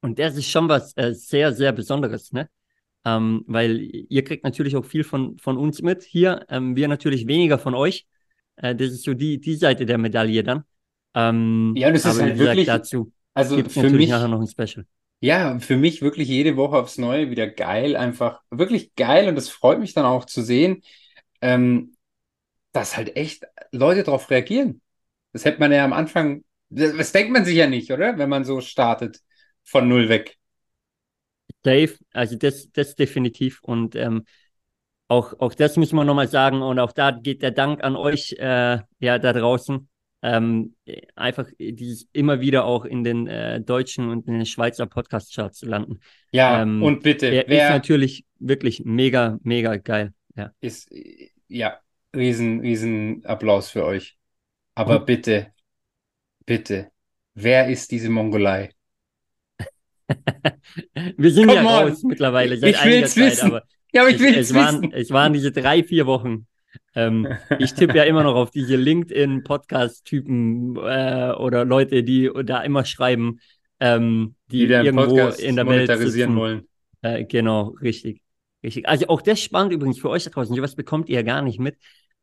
Und 0.00 0.18
das 0.18 0.36
ist 0.36 0.48
schon 0.48 0.68
was 0.68 0.96
äh, 0.96 1.14
sehr, 1.14 1.52
sehr 1.52 1.72
Besonderes, 1.72 2.32
ne? 2.32 2.48
Ähm, 3.04 3.44
weil 3.46 3.80
ihr 3.80 4.24
kriegt 4.24 4.44
natürlich 4.44 4.76
auch 4.76 4.84
viel 4.84 5.04
von, 5.04 5.38
von 5.38 5.56
uns 5.56 5.82
mit 5.82 6.02
hier, 6.02 6.44
ähm, 6.48 6.76
wir 6.76 6.88
natürlich 6.88 7.26
weniger 7.26 7.58
von 7.58 7.74
euch. 7.74 8.06
Äh, 8.56 8.74
das 8.74 8.88
ist 8.88 9.04
so 9.04 9.14
die, 9.14 9.40
die 9.40 9.54
Seite 9.54 9.86
der 9.86 9.98
Medaille 9.98 10.42
dann. 10.42 10.64
Ähm, 11.14 11.74
ja, 11.76 11.90
das 11.90 12.04
ist 12.04 12.20
halt 12.20 12.32
gesagt, 12.32 12.38
wirklich, 12.38 12.66
dazu 12.66 13.12
also 13.38 13.62
für 13.62 13.90
mich 13.90 14.10
nachher 14.10 14.28
noch 14.28 14.40
ein 14.40 14.48
Special. 14.48 14.84
Ja, 15.20 15.58
für 15.60 15.76
mich 15.76 16.02
wirklich 16.02 16.28
jede 16.28 16.56
Woche 16.56 16.76
aufs 16.76 16.98
Neue 16.98 17.30
wieder 17.30 17.46
geil, 17.46 17.96
einfach 17.96 18.40
wirklich 18.50 18.94
geil 18.96 19.28
und 19.28 19.36
das 19.36 19.48
freut 19.48 19.78
mich 19.78 19.94
dann 19.94 20.04
auch 20.04 20.24
zu 20.24 20.42
sehen, 20.42 20.82
ähm, 21.40 21.94
dass 22.72 22.96
halt 22.96 23.16
echt 23.16 23.44
Leute 23.70 24.02
darauf 24.02 24.28
reagieren. 24.30 24.80
Das 25.32 25.44
hätte 25.44 25.60
man 25.60 25.72
ja 25.72 25.84
am 25.84 25.92
Anfang, 25.92 26.44
das 26.68 27.12
denkt 27.12 27.32
man 27.32 27.44
sich 27.44 27.56
ja 27.56 27.68
nicht, 27.68 27.92
oder? 27.92 28.18
Wenn 28.18 28.28
man 28.28 28.44
so 28.44 28.60
startet 28.60 29.20
von 29.68 29.88
null 29.88 30.08
weg. 30.08 30.36
Safe, 31.64 31.94
also 32.12 32.36
das, 32.36 32.70
das 32.72 32.94
definitiv. 32.94 33.60
Und 33.62 33.94
ähm, 33.96 34.24
auch, 35.08 35.38
auch 35.40 35.54
das 35.54 35.76
müssen 35.76 35.96
wir 35.96 36.04
nochmal 36.04 36.28
sagen. 36.28 36.62
Und 36.62 36.78
auch 36.78 36.92
da 36.92 37.10
geht 37.10 37.42
der 37.42 37.50
Dank 37.50 37.82
an 37.82 37.96
euch, 37.96 38.32
äh, 38.38 38.78
ja, 38.98 39.18
da 39.18 39.32
draußen. 39.32 39.88
Ähm, 40.20 40.74
einfach 41.14 41.46
dieses 41.60 42.08
immer 42.12 42.40
wieder 42.40 42.64
auch 42.64 42.84
in 42.84 43.04
den 43.04 43.28
äh, 43.28 43.60
deutschen 43.60 44.08
und 44.08 44.26
in 44.26 44.34
den 44.34 44.46
Schweizer 44.46 44.86
Podcast-Charts 44.86 45.62
landen. 45.62 46.00
Ja, 46.32 46.62
ähm, 46.62 46.82
und 46.82 47.02
bitte. 47.02 47.30
Der 47.30 47.44
wer 47.46 47.66
ist 47.66 47.70
natürlich 47.70 48.24
wirklich 48.38 48.82
mega, 48.84 49.38
mega 49.42 49.76
geil. 49.76 50.12
Ja. 50.34 50.52
Ist, 50.60 50.90
ja, 51.46 51.78
riesen, 52.14 52.60
riesen 52.60 53.24
Applaus 53.24 53.70
für 53.70 53.84
euch. 53.84 54.16
Aber 54.74 55.00
und? 55.00 55.06
bitte, 55.06 55.52
bitte, 56.46 56.90
wer 57.34 57.68
ist 57.68 57.90
diese 57.90 58.10
Mongolei? 58.10 58.70
Wir 61.16 61.30
sind 61.30 61.48
Come 61.48 61.62
ja 61.62 61.62
on. 61.62 61.88
raus 61.88 62.02
mittlerweile 62.02 62.56
seit 62.56 62.70
ich 62.70 62.80
einiger 62.80 63.06
Zeit, 63.06 63.32
wissen. 63.32 63.46
aber, 63.46 63.62
ja, 63.92 64.02
aber 64.02 64.10
ich 64.10 64.20
will 64.20 64.34
es, 64.34 64.50
es, 64.50 64.54
waren, 64.54 64.92
es 64.92 65.10
waren 65.10 65.32
diese 65.32 65.52
drei, 65.52 65.82
vier 65.82 66.06
Wochen. 66.06 66.46
Ähm, 66.94 67.28
ich 67.58 67.74
tippe 67.74 67.96
ja 67.96 68.04
immer 68.04 68.22
noch 68.22 68.34
auf 68.34 68.50
diese 68.50 68.76
LinkedIn-Podcast-Typen 68.76 70.76
äh, 70.76 71.32
oder 71.38 71.64
Leute, 71.64 72.02
die 72.02 72.30
da 72.44 72.62
immer 72.62 72.84
schreiben, 72.84 73.40
ähm, 73.80 74.34
die, 74.50 74.66
die 74.66 74.72
irgendwo 74.72 75.06
Podcast 75.06 75.40
in 75.40 75.56
der 75.56 75.66
Welt 75.66 75.90
sitzen. 75.98 76.36
wollen. 76.36 76.68
Äh, 77.02 77.24
genau, 77.24 77.76
richtig. 77.80 78.20
Richtig. 78.62 78.88
Also 78.88 79.06
auch 79.08 79.22
das 79.22 79.40
spannend 79.40 79.72
übrigens 79.72 79.98
für 79.98 80.10
euch 80.10 80.24
da 80.24 80.30
draußen. 80.30 80.60
Was 80.60 80.74
bekommt 80.74 81.08
ihr 81.08 81.22
gar 81.22 81.42
nicht 81.42 81.60
mit? 81.60 81.76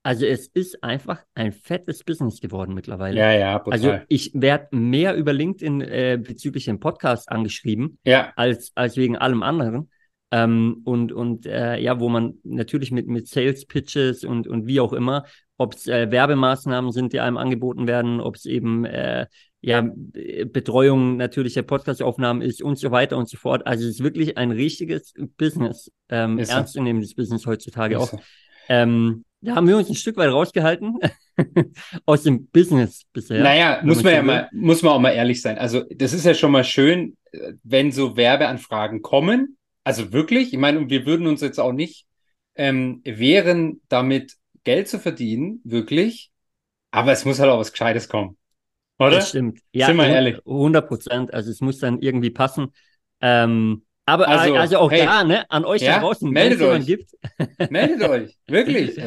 Also 0.06 0.28
es 0.28 0.46
ist 0.54 0.84
einfach 0.84 1.24
ein 1.34 1.52
fettes 1.52 2.04
Business 2.04 2.40
geworden 2.40 2.76
mittlerweile. 2.76 3.18
Ja, 3.18 3.32
ja, 3.32 3.58
brutal. 3.58 3.74
Also 3.74 4.06
ich 4.08 4.30
werde 4.36 4.68
mehr 4.76 5.16
über 5.16 5.34
LinkedIn 5.34 5.82
äh, 5.82 6.20
bezüglich 6.22 6.66
dem 6.66 6.80
Podcast 6.80 7.32
angeschrieben, 7.32 7.98
ja. 8.06 8.32
als, 8.36 8.72
als 8.76 8.98
wegen 8.98 9.18
allem 9.18 9.42
anderen. 9.42 9.90
Ähm, 10.30 10.82
und 10.84 11.12
und 11.12 11.48
äh, 11.48 11.80
ja, 11.80 12.00
wo 12.00 12.10
man 12.10 12.36
natürlich 12.44 12.92
mit, 12.92 13.08
mit 13.08 13.28
Sales 13.28 13.66
Pitches 13.66 14.24
und, 14.24 14.48
und 14.48 14.68
wie 14.68 14.80
auch 14.80 14.94
immer, 14.94 15.26
ob 15.58 15.74
es 15.74 15.88
äh, 15.88 16.12
Werbemaßnahmen 16.12 16.92
sind, 16.92 17.12
die 17.12 17.20
einem 17.20 17.38
angeboten 17.38 17.88
werden, 17.88 18.22
ob 18.22 18.36
es 18.36 18.46
eben 18.46 18.86
äh, 18.86 19.26
ja, 19.62 19.82
Betreuung 19.82 21.18
natürlicher 21.18 21.64
Podcastaufnahmen 21.64 22.44
ist 22.44 22.62
und 22.62 22.78
so 22.78 22.92
weiter 22.92 23.18
und 23.18 23.28
so 23.28 23.38
fort. 23.38 23.66
Also 23.66 23.86
es 23.86 23.96
ist 23.96 24.04
wirklich 24.04 24.38
ein 24.38 24.52
richtiges 24.52 25.16
Business, 25.38 25.92
ähm, 26.10 26.38
ernstzunehmendes 26.38 27.16
Business 27.16 27.48
heutzutage 27.48 27.96
ist 27.96 28.02
auch. 28.14 28.20
Ähm, 28.70 29.24
Da 29.42 29.56
haben 29.56 29.68
wir 29.68 29.78
uns 29.78 29.90
ein 29.90 29.96
Stück 29.96 30.18
weit 30.18 30.32
rausgehalten 30.32 30.98
aus 32.06 32.24
dem 32.24 32.48
Business 32.48 33.04
bisher. 33.14 33.44
Naja, 33.44 33.82
muss 33.84 34.02
man 34.04 34.14
ja 34.14 34.24
mal, 34.24 34.50
muss 34.52 34.82
man 34.82 34.94
auch 34.94 35.00
mal 35.00 35.12
ehrlich 35.12 35.42
sein. 35.42 35.58
Also, 35.58 35.84
das 35.96 36.14
ist 36.14 36.26
ja 36.26 36.34
schon 36.34 36.52
mal 36.52 36.64
schön, 36.64 37.16
wenn 37.64 37.92
so 37.92 38.18
Werbeanfragen 38.18 39.02
kommen. 39.02 39.58
Also 39.84 40.12
wirklich, 40.12 40.52
ich 40.52 40.60
meine, 40.60 40.90
wir 40.90 41.06
würden 41.06 41.28
uns 41.28 41.42
jetzt 41.42 41.60
auch 41.60 41.74
nicht 41.74 42.08
ähm, 42.56 43.02
wehren, 43.04 43.82
damit 43.88 44.34
Geld 44.64 44.88
zu 44.88 45.00
verdienen, 45.00 45.62
wirklich. 45.64 46.32
Aber 46.92 47.12
es 47.12 47.26
muss 47.26 47.40
halt 47.40 47.52
auch 47.52 47.60
was 47.60 47.72
Gescheites 47.72 48.10
kommen. 48.10 48.38
Oder? 48.98 49.18
Das 49.18 49.30
stimmt. 49.30 49.60
Ja, 49.74 49.88
Sind 49.88 49.98
wir 49.98 50.08
ehrlich. 50.08 50.38
100 50.46 50.88
Prozent. 50.88 51.34
Also 51.34 51.52
es 51.52 51.62
muss 51.62 51.80
dann 51.80 52.00
irgendwie 52.00 52.30
passen. 52.30 52.74
Ähm, 53.22 53.86
aber 54.06 54.28
also, 54.28 54.56
also 54.56 54.78
auch 54.78 54.92
hey, 54.92 55.06
da, 55.06 55.24
ne, 55.24 55.50
an 55.50 55.66
euch 55.66 55.82
ja, 55.82 55.96
da 55.96 56.00
draußen, 56.02 56.30
meldet 56.30 56.60
wenn 56.60 56.68
es 56.68 56.80
euch. 56.80 56.86
gibt. 56.86 57.12
meldet 57.72 58.10
euch, 58.10 58.38
wirklich. 58.48 58.96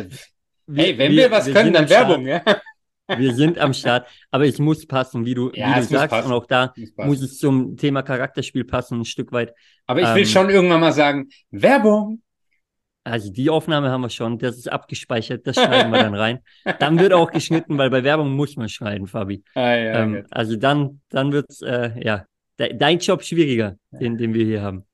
Wir, 0.70 0.84
hey, 0.84 0.98
wenn 0.98 1.12
wir, 1.12 1.22
wir 1.22 1.30
was 1.30 1.46
wir 1.46 1.54
können, 1.54 1.72
dann 1.72 1.88
Werbung, 1.88 2.26
ja. 2.26 2.42
Wir 3.16 3.34
sind 3.34 3.58
am 3.58 3.72
Start, 3.72 4.06
aber 4.30 4.44
es 4.44 4.58
muss 4.58 4.86
passen, 4.86 5.24
wie 5.24 5.32
du, 5.32 5.50
ja, 5.54 5.70
wie 5.70 5.80
du 5.80 5.86
sagst. 5.86 6.26
Und 6.26 6.32
auch 6.32 6.44
da 6.44 6.74
muss, 6.76 7.06
muss, 7.06 7.22
es 7.22 7.38
zum 7.38 7.78
Thema 7.78 8.02
Charakterspiel 8.02 8.64
passen, 8.64 9.00
ein 9.00 9.04
Stück 9.06 9.32
weit. 9.32 9.54
Aber 9.86 10.02
ich 10.02 10.08
will 10.14 10.24
ähm, 10.24 10.28
schon 10.28 10.50
irgendwann 10.50 10.80
mal 10.80 10.92
sagen, 10.92 11.30
Werbung. 11.50 12.20
Also 13.04 13.32
die 13.32 13.48
Aufnahme 13.48 13.90
haben 13.90 14.02
wir 14.02 14.10
schon, 14.10 14.38
das 14.38 14.58
ist 14.58 14.70
abgespeichert, 14.70 15.46
das 15.46 15.56
schneiden 15.56 15.90
wir 15.90 16.02
dann 16.02 16.14
rein. 16.14 16.40
Dann 16.78 16.98
wird 16.98 17.14
auch 17.14 17.30
geschnitten, 17.30 17.78
weil 17.78 17.88
bei 17.88 18.04
Werbung 18.04 18.32
muss 18.32 18.56
man 18.56 18.68
schneiden, 18.68 19.06
Fabi. 19.06 19.42
Ah, 19.54 19.74
ja, 19.74 20.02
ähm, 20.02 20.26
also 20.30 20.56
dann, 20.56 21.00
dann 21.08 21.32
wird's, 21.32 21.62
äh, 21.62 21.92
ja, 22.04 22.26
de 22.58 22.76
dein 22.76 22.98
Job 22.98 23.22
schwieriger, 23.22 23.76
den, 23.90 24.18
den 24.18 24.34
wir 24.34 24.44
hier 24.44 24.60
haben. 24.60 24.84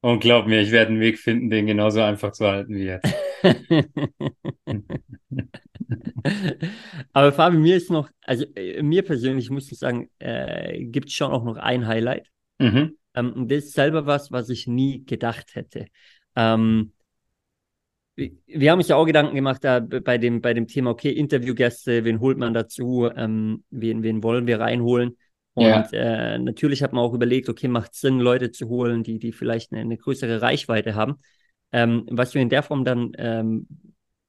Und 0.00 0.20
glaub 0.20 0.46
mir, 0.46 0.60
ich 0.60 0.70
werde 0.70 0.92
einen 0.92 1.00
Weg 1.00 1.18
finden, 1.18 1.50
den 1.50 1.66
genauso 1.66 2.00
einfach 2.02 2.30
zu 2.32 2.46
halten 2.46 2.76
wie 2.76 2.84
jetzt. 2.84 3.12
Aber 7.12 7.32
Fabi, 7.32 7.58
mir 7.58 7.76
ist 7.76 7.90
noch, 7.90 8.08
also 8.22 8.46
äh, 8.54 8.80
mir 8.82 9.02
persönlich 9.02 9.50
muss 9.50 9.70
ich 9.72 9.78
sagen, 9.78 10.08
äh, 10.18 10.84
gibt 10.84 11.08
es 11.08 11.14
schon 11.14 11.32
auch 11.32 11.44
noch 11.44 11.56
ein 11.56 11.86
Highlight. 11.86 12.28
Mhm. 12.58 12.96
Ähm, 13.14 13.32
und 13.32 13.50
das 13.50 13.64
ist 13.64 13.74
selber 13.74 14.06
was, 14.06 14.30
was 14.30 14.50
ich 14.50 14.68
nie 14.68 15.04
gedacht 15.04 15.54
hätte. 15.54 15.86
Ähm, 16.36 16.92
wir 18.16 18.70
haben 18.70 18.78
uns 18.78 18.88
ja 18.88 18.96
auch 18.96 19.06
Gedanken 19.06 19.34
gemacht 19.34 19.62
da 19.62 19.80
bei 19.80 20.18
dem, 20.18 20.40
bei 20.40 20.54
dem 20.54 20.66
Thema, 20.66 20.90
okay, 20.90 21.10
Interviewgäste, 21.10 22.04
wen 22.04 22.20
holt 22.20 22.38
man 22.38 22.54
dazu, 22.54 23.10
ähm, 23.14 23.64
wen, 23.70 24.02
wen 24.02 24.22
wollen 24.22 24.46
wir 24.46 24.60
reinholen? 24.60 25.16
Und 25.58 25.92
ja. 25.92 26.34
äh, 26.34 26.38
natürlich 26.38 26.82
hat 26.82 26.92
man 26.92 27.04
auch 27.04 27.14
überlegt, 27.14 27.48
okay, 27.48 27.68
macht 27.68 27.94
Sinn, 27.94 28.20
Leute 28.20 28.50
zu 28.50 28.68
holen, 28.68 29.02
die, 29.02 29.18
die 29.18 29.32
vielleicht 29.32 29.72
eine, 29.72 29.80
eine 29.80 29.96
größere 29.96 30.42
Reichweite 30.42 30.94
haben. 30.94 31.16
Ähm, 31.72 32.06
was 32.10 32.34
wir 32.34 32.42
in 32.42 32.48
der 32.48 32.62
Form 32.62 32.84
dann 32.84 33.12
ähm, 33.18 33.66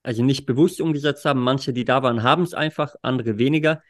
also 0.04 0.24
nicht 0.24 0.46
bewusst 0.46 0.82
umgesetzt 0.82 1.26
haben. 1.26 1.42
Manche, 1.42 1.74
die 1.74 1.86
da 1.86 2.04
waren, 2.04 2.24
haben 2.24 2.44
es 2.44 2.54
einfach, 2.54 2.96
andere 3.02 3.38
weniger. 3.38 3.82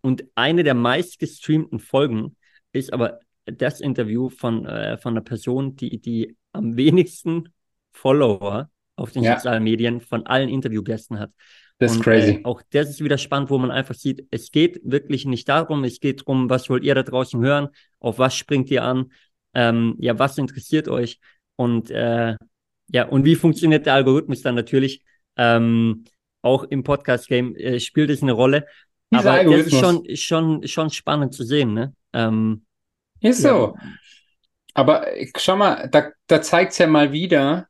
Und 0.00 0.24
eine 0.34 0.62
der 0.62 0.74
meistgestreamten 0.74 1.78
Folgen 1.78 2.36
ist 2.72 2.92
aber 2.92 3.20
das 3.44 3.80
Interview 3.80 4.28
von, 4.28 4.66
äh, 4.66 4.98
von 4.98 5.14
einer 5.14 5.22
Person, 5.22 5.76
die, 5.76 5.98
die 6.00 6.36
am 6.52 6.76
wenigsten 6.76 7.48
Follower 7.92 8.70
auf 8.96 9.12
den 9.12 9.22
ja. 9.22 9.36
sozialen 9.36 9.64
Medien 9.64 10.00
von 10.00 10.26
allen 10.26 10.48
Interviewgästen 10.48 11.18
hat. 11.18 11.30
Das 11.78 11.92
ist 11.92 12.02
crazy. 12.02 12.32
Äh, 12.32 12.44
auch 12.44 12.62
das 12.70 12.88
ist 12.88 13.04
wieder 13.04 13.18
spannend, 13.18 13.50
wo 13.50 13.58
man 13.58 13.70
einfach 13.70 13.94
sieht, 13.94 14.26
es 14.30 14.50
geht 14.50 14.80
wirklich 14.84 15.26
nicht 15.26 15.48
darum, 15.48 15.84
es 15.84 16.00
geht 16.00 16.20
darum, 16.20 16.48
was 16.48 16.70
wollt 16.70 16.84
ihr 16.84 16.94
da 16.94 17.02
draußen 17.02 17.40
hören, 17.42 17.68
auf 18.00 18.18
was 18.18 18.34
springt 18.34 18.70
ihr 18.70 18.82
an, 18.82 19.12
ähm, 19.54 19.96
ja, 19.98 20.18
was 20.18 20.38
interessiert 20.38 20.88
euch 20.88 21.20
und 21.56 21.90
äh, 21.90 22.36
ja, 22.88 23.08
und 23.08 23.24
wie 23.24 23.34
funktioniert 23.34 23.86
der 23.86 23.94
Algorithmus 23.94 24.42
dann 24.42 24.54
natürlich? 24.54 25.02
Ähm, 25.36 26.04
auch 26.42 26.64
im 26.64 26.84
Podcast-Game 26.84 27.56
äh, 27.56 27.80
spielt 27.80 28.10
es 28.10 28.22
eine 28.22 28.32
Rolle. 28.32 28.66
Dieser 29.12 29.32
Aber 29.32 29.56
das 29.56 29.66
ist 29.66 29.78
schon, 29.78 30.16
schon, 30.16 30.66
schon 30.66 30.90
spannend 30.90 31.34
zu 31.34 31.44
sehen, 31.44 31.74
ne? 31.74 31.94
Ähm, 32.12 32.64
ist 33.20 33.42
ja. 33.42 33.50
so. 33.50 33.76
Aber 34.74 35.06
schau 35.36 35.56
mal, 35.56 35.88
da, 35.90 36.10
da 36.26 36.42
zeigt 36.42 36.72
es 36.72 36.78
ja 36.78 36.86
mal 36.86 37.12
wieder, 37.12 37.66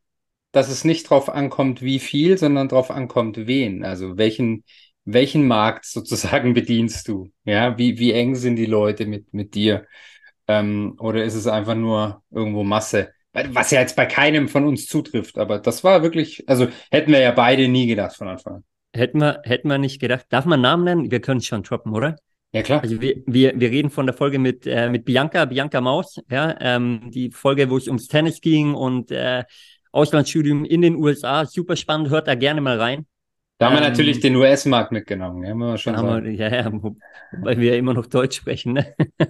dass 0.52 0.68
es 0.68 0.84
nicht 0.84 1.10
drauf 1.10 1.28
ankommt, 1.28 1.82
wie 1.82 1.98
viel, 1.98 2.38
sondern 2.38 2.68
drauf 2.68 2.90
ankommt, 2.90 3.46
wen. 3.46 3.84
Also 3.84 4.16
welchen, 4.16 4.64
welchen 5.04 5.46
Markt 5.46 5.84
sozusagen 5.86 6.54
bedienst 6.54 7.08
du? 7.08 7.30
Ja, 7.44 7.76
wie, 7.78 7.98
wie 7.98 8.12
eng 8.12 8.34
sind 8.34 8.56
die 8.56 8.66
Leute 8.66 9.06
mit, 9.06 9.32
mit 9.32 9.54
dir? 9.54 9.86
Ähm, 10.48 10.94
oder 10.98 11.24
ist 11.24 11.34
es 11.34 11.46
einfach 11.46 11.74
nur 11.74 12.22
irgendwo 12.30 12.62
Masse? 12.62 13.12
Was 13.32 13.70
ja 13.70 13.80
jetzt 13.80 13.96
bei 13.96 14.06
keinem 14.06 14.48
von 14.48 14.64
uns 14.64 14.86
zutrifft, 14.86 15.36
aber 15.36 15.58
das 15.58 15.84
war 15.84 16.02
wirklich, 16.02 16.48
also 16.48 16.68
hätten 16.90 17.12
wir 17.12 17.20
ja 17.20 17.32
beide 17.32 17.68
nie 17.68 17.86
gedacht 17.86 18.16
von 18.16 18.28
Anfang 18.28 18.54
an. 18.54 18.64
Hätten 18.94 19.18
wir, 19.20 19.40
hätten 19.44 19.68
wir 19.68 19.76
nicht 19.76 20.00
gedacht. 20.00 20.24
Darf 20.30 20.46
man 20.46 20.62
Namen 20.62 20.84
nennen? 20.84 21.10
Wir 21.10 21.20
können 21.20 21.38
es 21.38 21.46
schon 21.46 21.62
droppen, 21.62 21.92
oder? 21.92 22.16
Ja, 22.52 22.62
klar. 22.62 22.82
Also 22.82 23.02
wir, 23.02 23.22
wir, 23.26 23.52
wir 23.60 23.70
reden 23.70 23.90
von 23.90 24.06
der 24.06 24.14
Folge 24.14 24.38
mit, 24.38 24.66
äh, 24.66 24.88
mit 24.88 25.04
Bianca, 25.04 25.44
Bianca 25.44 25.82
Maus, 25.82 26.18
ja, 26.30 26.56
ähm, 26.60 27.10
die 27.12 27.30
Folge, 27.30 27.68
wo 27.68 27.76
es 27.76 27.86
ums 27.86 28.08
Tennis 28.08 28.40
ging 28.40 28.72
und 28.72 29.10
äh, 29.10 29.44
Auslandsstudium 29.96 30.64
in 30.64 30.82
den 30.82 30.96
USA. 30.96 31.46
Super 31.46 31.76
spannend, 31.76 32.10
hört 32.10 32.28
da 32.28 32.34
gerne 32.34 32.60
mal 32.60 32.78
rein. 32.78 33.06
Da 33.58 33.66
haben 33.66 33.74
wir 33.74 33.82
ähm, 33.82 33.88
natürlich 33.88 34.20
den 34.20 34.36
US-Markt 34.36 34.92
mitgenommen, 34.92 35.42
ja, 35.42 35.54
man 35.54 35.78
schon 35.78 35.96
sagen. 35.96 36.24
Wir, 36.24 36.32
ja, 36.32 36.54
ja, 36.54 36.72
weil 37.40 37.58
wir 37.58 37.72
ja 37.72 37.78
immer 37.78 37.94
noch 37.94 38.06
Deutsch 38.06 38.36
sprechen. 38.36 38.74
Ne? 38.74 38.94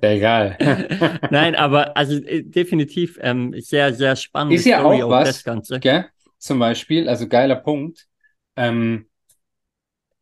Ja, 0.00 0.10
egal. 0.10 0.56
Nein, 1.32 1.56
aber 1.56 1.96
also 1.96 2.22
äh, 2.22 2.44
definitiv 2.44 3.18
ähm, 3.20 3.52
sehr, 3.58 3.92
sehr 3.92 4.14
spannend. 4.14 4.52
Ist 4.52 4.64
ja 4.64 4.78
Story 4.78 5.02
auch 5.02 5.10
was, 5.10 5.28
das 5.28 5.44
Ganze. 5.44 5.80
Gell? 5.80 6.06
Zum 6.38 6.60
Beispiel, 6.60 7.08
also 7.08 7.26
geiler 7.26 7.56
Punkt, 7.56 8.06
ähm, 8.54 9.06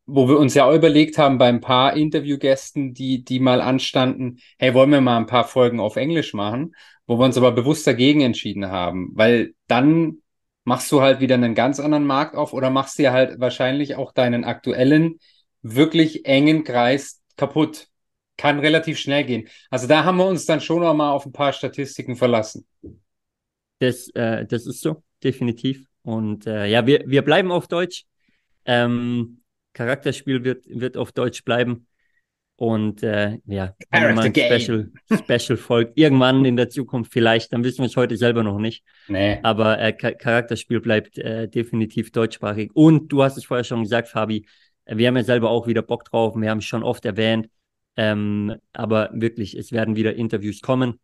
wo 0.06 0.28
wir 0.28 0.38
uns 0.38 0.54
ja 0.54 0.64
auch 0.64 0.74
überlegt 0.74 1.18
haben 1.18 1.38
bei 1.38 1.48
ein 1.48 1.60
paar 1.60 1.96
Interviewgästen, 1.96 2.94
die, 2.94 3.24
die 3.24 3.40
mal 3.40 3.60
anstanden, 3.60 4.38
hey, 4.58 4.72
wollen 4.72 4.90
wir 4.90 5.00
mal 5.00 5.16
ein 5.16 5.26
paar 5.26 5.44
Folgen 5.44 5.80
auf 5.80 5.96
Englisch 5.96 6.32
machen? 6.32 6.74
wo 7.06 7.18
wir 7.18 7.24
uns 7.24 7.36
aber 7.36 7.52
bewusst 7.52 7.86
dagegen 7.86 8.20
entschieden 8.20 8.66
haben, 8.66 9.10
weil 9.14 9.54
dann 9.68 10.22
machst 10.64 10.90
du 10.90 11.00
halt 11.00 11.20
wieder 11.20 11.36
einen 11.36 11.54
ganz 11.54 11.78
anderen 11.78 12.04
Markt 12.04 12.34
auf 12.34 12.52
oder 12.52 12.70
machst 12.70 12.98
dir 12.98 13.12
halt 13.12 13.38
wahrscheinlich 13.38 13.94
auch 13.94 14.12
deinen 14.12 14.44
aktuellen, 14.44 15.20
wirklich 15.62 16.26
engen 16.26 16.64
Kreis 16.64 17.22
kaputt. 17.36 17.88
Kann 18.36 18.58
relativ 18.58 18.98
schnell 18.98 19.24
gehen. 19.24 19.48
Also 19.70 19.86
da 19.86 20.04
haben 20.04 20.18
wir 20.18 20.26
uns 20.26 20.44
dann 20.44 20.60
schon 20.60 20.80
noch 20.80 20.92
mal 20.92 21.12
auf 21.12 21.24
ein 21.24 21.32
paar 21.32 21.52
Statistiken 21.52 22.16
verlassen. 22.16 22.66
Das, 23.78 24.08
äh, 24.10 24.44
das 24.44 24.66
ist 24.66 24.80
so, 24.80 25.02
definitiv. 25.22 25.86
Und 26.02 26.46
äh, 26.46 26.66
ja, 26.66 26.86
wir, 26.86 27.04
wir 27.06 27.22
bleiben 27.22 27.50
auf 27.50 27.66
Deutsch. 27.66 28.04
Ähm, 28.64 29.40
Charakterspiel 29.76 30.42
wird, 30.42 30.64
wird 30.68 30.96
auf 30.96 31.12
Deutsch 31.12 31.44
bleiben. 31.44 31.86
Und 32.58 33.02
äh, 33.02 33.38
ja, 33.44 33.74
ein 33.90 34.16
Special, 34.34 34.90
Special 35.12 35.58
Folge 35.58 35.92
irgendwann 35.94 36.46
in 36.46 36.56
der 36.56 36.70
Zukunft 36.70 37.12
vielleicht, 37.12 37.52
dann 37.52 37.62
wissen 37.62 37.80
wir 37.80 37.86
es 37.86 37.96
heute 37.96 38.16
selber 38.16 38.42
noch 38.42 38.58
nicht. 38.58 38.82
Nee. 39.08 39.38
Aber 39.42 39.78
äh, 39.78 39.92
Charakterspiel 39.92 40.80
bleibt 40.80 41.18
äh, 41.18 41.48
definitiv 41.48 42.12
deutschsprachig. 42.12 42.70
Und 42.72 43.12
du 43.12 43.22
hast 43.22 43.36
es 43.36 43.44
vorher 43.44 43.64
schon 43.64 43.82
gesagt, 43.82 44.08
Fabi, 44.08 44.46
wir 44.86 45.08
haben 45.08 45.16
ja 45.16 45.24
selber 45.24 45.50
auch 45.50 45.66
wieder 45.66 45.82
Bock 45.82 46.06
drauf. 46.06 46.34
Wir 46.34 46.48
haben 46.48 46.58
es 46.58 46.64
schon 46.64 46.82
oft 46.82 47.04
erwähnt. 47.04 47.50
Ähm, 47.96 48.56
aber 48.72 49.10
wirklich, 49.12 49.54
es 49.54 49.72
werden 49.72 49.96
wieder 49.96 50.14
Interviews 50.14 50.62
kommen. 50.62 50.98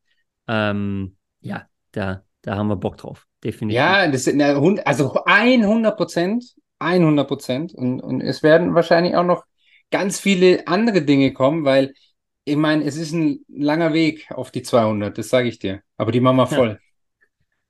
Ähm, 0.48 1.16
ja, 1.40 1.66
da, 1.90 2.24
da 2.40 2.56
haben 2.56 2.68
wir 2.68 2.76
Bock 2.76 2.96
drauf. 2.96 3.26
Definitiv. 3.44 3.76
Ja, 3.76 4.10
das 4.10 4.24
sind 4.24 4.40
also 4.40 5.22
100 5.26 5.96
Prozent. 5.98 6.44
100 6.82 7.26
Prozent. 7.26 7.74
Und, 7.74 8.00
und 8.00 8.20
es 8.20 8.42
werden 8.42 8.74
wahrscheinlich 8.74 9.16
auch 9.16 9.24
noch 9.24 9.44
ganz 9.90 10.20
viele 10.20 10.66
andere 10.66 11.02
Dinge 11.02 11.32
kommen, 11.32 11.64
weil 11.64 11.94
ich 12.44 12.56
meine, 12.56 12.84
es 12.84 12.96
ist 12.96 13.12
ein 13.12 13.44
langer 13.48 13.92
Weg 13.92 14.26
auf 14.30 14.50
die 14.50 14.62
200, 14.62 15.16
das 15.16 15.28
sage 15.28 15.48
ich 15.48 15.58
dir. 15.58 15.82
Aber 15.96 16.10
die 16.10 16.20
machen 16.20 16.38
wir 16.38 16.46
voll. 16.46 16.78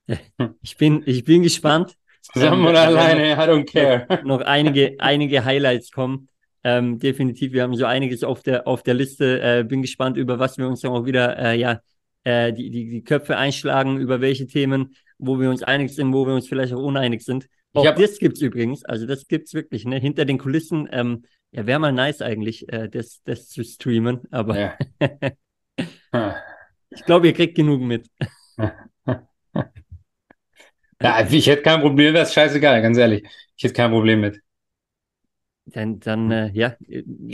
Ja. 0.07 0.19
Ich 0.63 0.77
bin, 0.77 1.03
ich 1.07 1.25
bin 1.25 1.43
gespannt. 1.43 1.97
Zusammen 2.23 2.63
ähm, 2.63 2.67
oder 2.67 2.83
alleine, 2.83 3.33
I 3.33 3.37
don't 3.37 3.71
care. 3.71 4.07
Noch, 4.09 4.39
noch 4.39 4.41
einige, 4.43 4.97
einige 4.99 5.45
Highlights 5.45 5.91
kommen. 5.91 6.29
Ähm, 6.65 6.99
definitiv, 6.99 7.53
wir 7.53 7.63
haben 7.63 7.75
so 7.75 7.87
einiges 7.87 8.23
auf 8.23 8.43
der, 8.43 8.67
auf 8.67 8.83
der 8.83 8.95
Liste. 8.95 9.41
Äh, 9.41 9.65
bin 9.65 9.83
gespannt, 9.83 10.17
über 10.17 10.39
was 10.39 10.59
wir 10.59 10.69
uns 10.69 10.81
dann 10.81 10.93
auch 10.93 11.05
wieder, 11.05 11.37
äh, 11.39 11.59
ja, 11.59 11.81
äh, 12.25 12.53
die, 12.53 12.71
die, 12.71 12.89
die 12.89 13.05
Köpfe 13.05 13.37
einschlagen, 13.37 13.99
über 13.99 14.21
welche 14.21 14.47
Themen, 14.47 14.95
wo 15.19 15.41
wir 15.41 15.51
uns 15.51 15.63
einig 15.63 15.91
sind, 15.91 16.13
wo 16.13 16.27
wir 16.27 16.35
uns 16.35 16.49
vielleicht 16.49 16.73
auch 16.73 16.83
uneinig 16.83 17.23
sind. 17.23 17.49
Auch 17.75 17.87
hab... 17.87 17.97
das 17.97 18.19
gibt's 18.19 18.41
übrigens, 18.41 18.85
also 18.85 19.07
das 19.07 19.27
gibt's 19.27 19.55
wirklich, 19.55 19.85
ne? 19.85 19.99
Hinter 19.99 20.25
den 20.25 20.39
Kulissen 20.39 20.89
ähm, 20.93 21.25
ja, 21.53 21.67
wäre 21.67 21.79
mal 21.79 21.93
nice 21.93 22.23
eigentlich, 22.23 22.71
äh, 22.73 22.89
das, 22.89 23.23
das 23.25 23.49
zu 23.49 23.63
streamen, 23.63 24.23
aber 24.31 24.59
ja. 24.59 24.79
ich 26.91 27.05
glaube, 27.05 27.27
ihr 27.27 27.35
kriegt 27.35 27.55
genug 27.55 27.83
mit. 27.83 28.09
ja, 31.01 31.27
ich 31.29 31.47
hätte 31.47 31.63
kein 31.63 31.81
Problem, 31.81 32.15
wäre 32.15 32.25
es 32.25 32.33
scheißegal, 32.33 32.81
ganz 32.81 32.97
ehrlich. 32.97 33.27
Ich 33.57 33.65
hätte 33.65 33.75
kein 33.75 33.91
Problem 33.91 34.21
mit. 34.21 34.41
Dann, 35.67 36.01
dann 36.01 36.31
äh, 36.31 36.51
ja, 36.53 36.75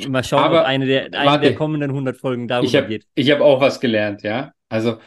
mal 0.09 0.23
schauen, 0.23 0.43
aber, 0.43 0.61
ob 0.61 0.67
eine 0.67 0.87
der, 0.87 1.05
eine 1.07 1.31
warte, 1.31 1.47
der 1.47 1.55
kommenden 1.55 1.91
100 1.91 2.17
Folgen 2.17 2.47
darüber 2.47 2.69
ich 2.69 2.77
hab, 2.77 2.89
geht. 2.89 3.07
Ich 3.15 3.31
habe 3.31 3.45
auch 3.45 3.61
was 3.61 3.81
gelernt, 3.81 4.23
ja. 4.23 4.53
Also 4.69 4.99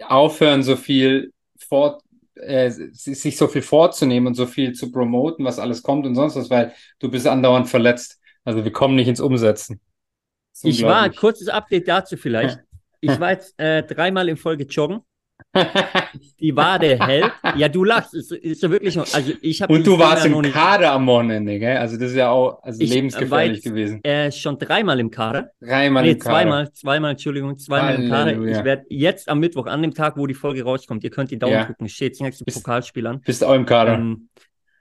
aufhören, 0.00 0.62
so 0.62 0.76
viel 0.76 1.32
fort, 1.58 2.02
äh, 2.36 2.70
sich 2.70 3.36
so 3.36 3.48
viel 3.48 3.62
vorzunehmen 3.62 4.28
und 4.28 4.34
so 4.34 4.46
viel 4.46 4.72
zu 4.72 4.92
promoten, 4.92 5.44
was 5.44 5.58
alles 5.58 5.82
kommt 5.82 6.06
und 6.06 6.14
sonst 6.14 6.36
was, 6.36 6.50
weil 6.50 6.72
du 6.98 7.10
bist 7.10 7.26
andauernd 7.26 7.68
verletzt. 7.68 8.20
Also 8.44 8.64
wir 8.64 8.72
kommen 8.72 8.94
nicht 8.94 9.08
ins 9.08 9.20
Umsetzen. 9.20 9.80
Ich 10.62 10.82
war, 10.82 11.10
kurzes 11.10 11.48
Update 11.48 11.88
dazu 11.88 12.16
vielleicht. 12.16 12.60
Ich 13.02 13.20
war 13.20 13.30
jetzt 13.30 13.54
äh, 13.60 13.84
dreimal 13.84 14.28
in 14.28 14.36
Folge 14.36 14.64
joggen. 14.64 15.00
die 16.40 16.56
Wade 16.56 16.98
hält. 16.98 17.32
Ja, 17.56 17.68
du 17.68 17.84
lachst. 17.84 18.14
Ist, 18.14 18.32
ist 18.32 18.62
ja 18.62 18.70
wirklich. 18.70 18.98
Also 18.98 19.32
ich 19.40 19.68
Und 19.68 19.86
du 19.86 19.98
warst 19.98 20.26
im 20.26 20.42
Kader 20.42 20.92
am 20.92 21.06
Wochenende, 21.06 21.58
gell? 21.58 21.76
Also 21.76 21.96
das 21.96 22.10
ist 22.10 22.16
ja 22.16 22.30
auch 22.30 22.62
also 22.62 22.80
ich 22.80 22.90
lebensgefährlich 22.90 23.64
war 23.64 23.72
gewesen. 23.72 24.04
Äh, 24.04 24.30
schon 24.32 24.58
dreimal 24.58 25.00
im 25.00 25.10
Kader. 25.10 25.50
Dreimal 25.60 26.02
nee, 26.02 26.12
im 26.12 26.18
Kader. 26.18 26.34
Zweimal, 26.34 26.72
zweimal, 26.72 27.10
Entschuldigung, 27.12 27.58
zweimal 27.58 27.96
Halleluja. 27.96 28.06
im 28.06 28.44
Kader. 28.44 28.58
Ich 28.58 28.64
werde 28.64 28.86
jetzt 28.88 29.28
am 29.28 29.40
Mittwoch, 29.40 29.66
an 29.66 29.82
dem 29.82 29.94
Tag, 29.94 30.16
wo 30.16 30.26
die 30.26 30.34
Folge 30.34 30.62
rauskommt, 30.64 31.04
ihr 31.04 31.10
könnt 31.10 31.30
die 31.30 31.38
Daumen 31.38 31.54
ja. 31.54 31.64
gucken, 31.64 31.88
steht 31.88 32.12
jetzt 32.12 32.22
nächste 32.22 32.44
Pokalspiel 32.44 33.06
an. 33.06 33.20
Bist 33.20 33.44
auch 33.44 33.54
im 33.54 33.66
Kader. 33.66 33.94
Ähm, 33.94 34.28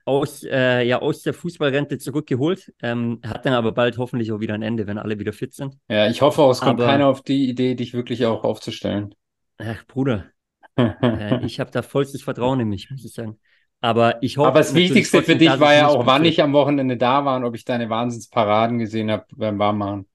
aus, 0.05 0.43
äh, 0.43 0.83
ja, 0.83 1.01
aus 1.01 1.23
der 1.23 1.33
Fußballrente 1.33 1.97
zurückgeholt. 1.97 2.71
Ähm, 2.81 3.19
hat 3.25 3.45
dann 3.45 3.53
aber 3.53 3.71
bald 3.71 3.97
hoffentlich 3.97 4.31
auch 4.31 4.39
wieder 4.39 4.53
ein 4.53 4.61
Ende, 4.61 4.87
wenn 4.87 4.97
alle 4.97 5.19
wieder 5.19 5.33
fit 5.33 5.53
sind. 5.53 5.77
Ja, 5.89 6.07
ich 6.07 6.21
hoffe, 6.21 6.43
es 6.43 6.61
kommt 6.61 6.79
aber, 6.79 6.89
keiner 6.89 7.07
auf 7.07 7.23
die 7.23 7.49
Idee, 7.49 7.75
dich 7.75 7.93
wirklich 7.93 8.25
auch 8.25 8.43
aufzustellen. 8.43 9.15
Ach, 9.57 9.85
Bruder, 9.87 10.25
äh, 10.77 11.45
ich 11.45 11.59
habe 11.59 11.71
da 11.71 11.81
vollstes 11.81 12.21
Vertrauen 12.21 12.59
in 12.59 12.69
mich, 12.69 12.89
muss 12.89 13.05
ich 13.05 13.13
sagen. 13.13 13.37
Aber 13.81 14.21
ich 14.21 14.37
hoffe. 14.37 14.47
Aber 14.47 14.59
das 14.59 14.73
Wichtigste 14.73 15.21
für 15.21 15.35
dich 15.35 15.59
war 15.59 15.73
ja 15.73 15.87
auch, 15.87 16.05
wann 16.05 16.25
ich 16.25 16.41
am 16.41 16.53
Wochenende 16.53 16.97
da 16.97 17.23
war 17.25 17.37
und 17.37 17.43
ob 17.43 17.55
ich 17.55 17.65
deine 17.65 17.89
Wahnsinnsparaden 17.89 18.79
gesehen 18.79 19.11
habe 19.11 19.25
beim 19.35 19.59
Warmmachen. 19.59 20.07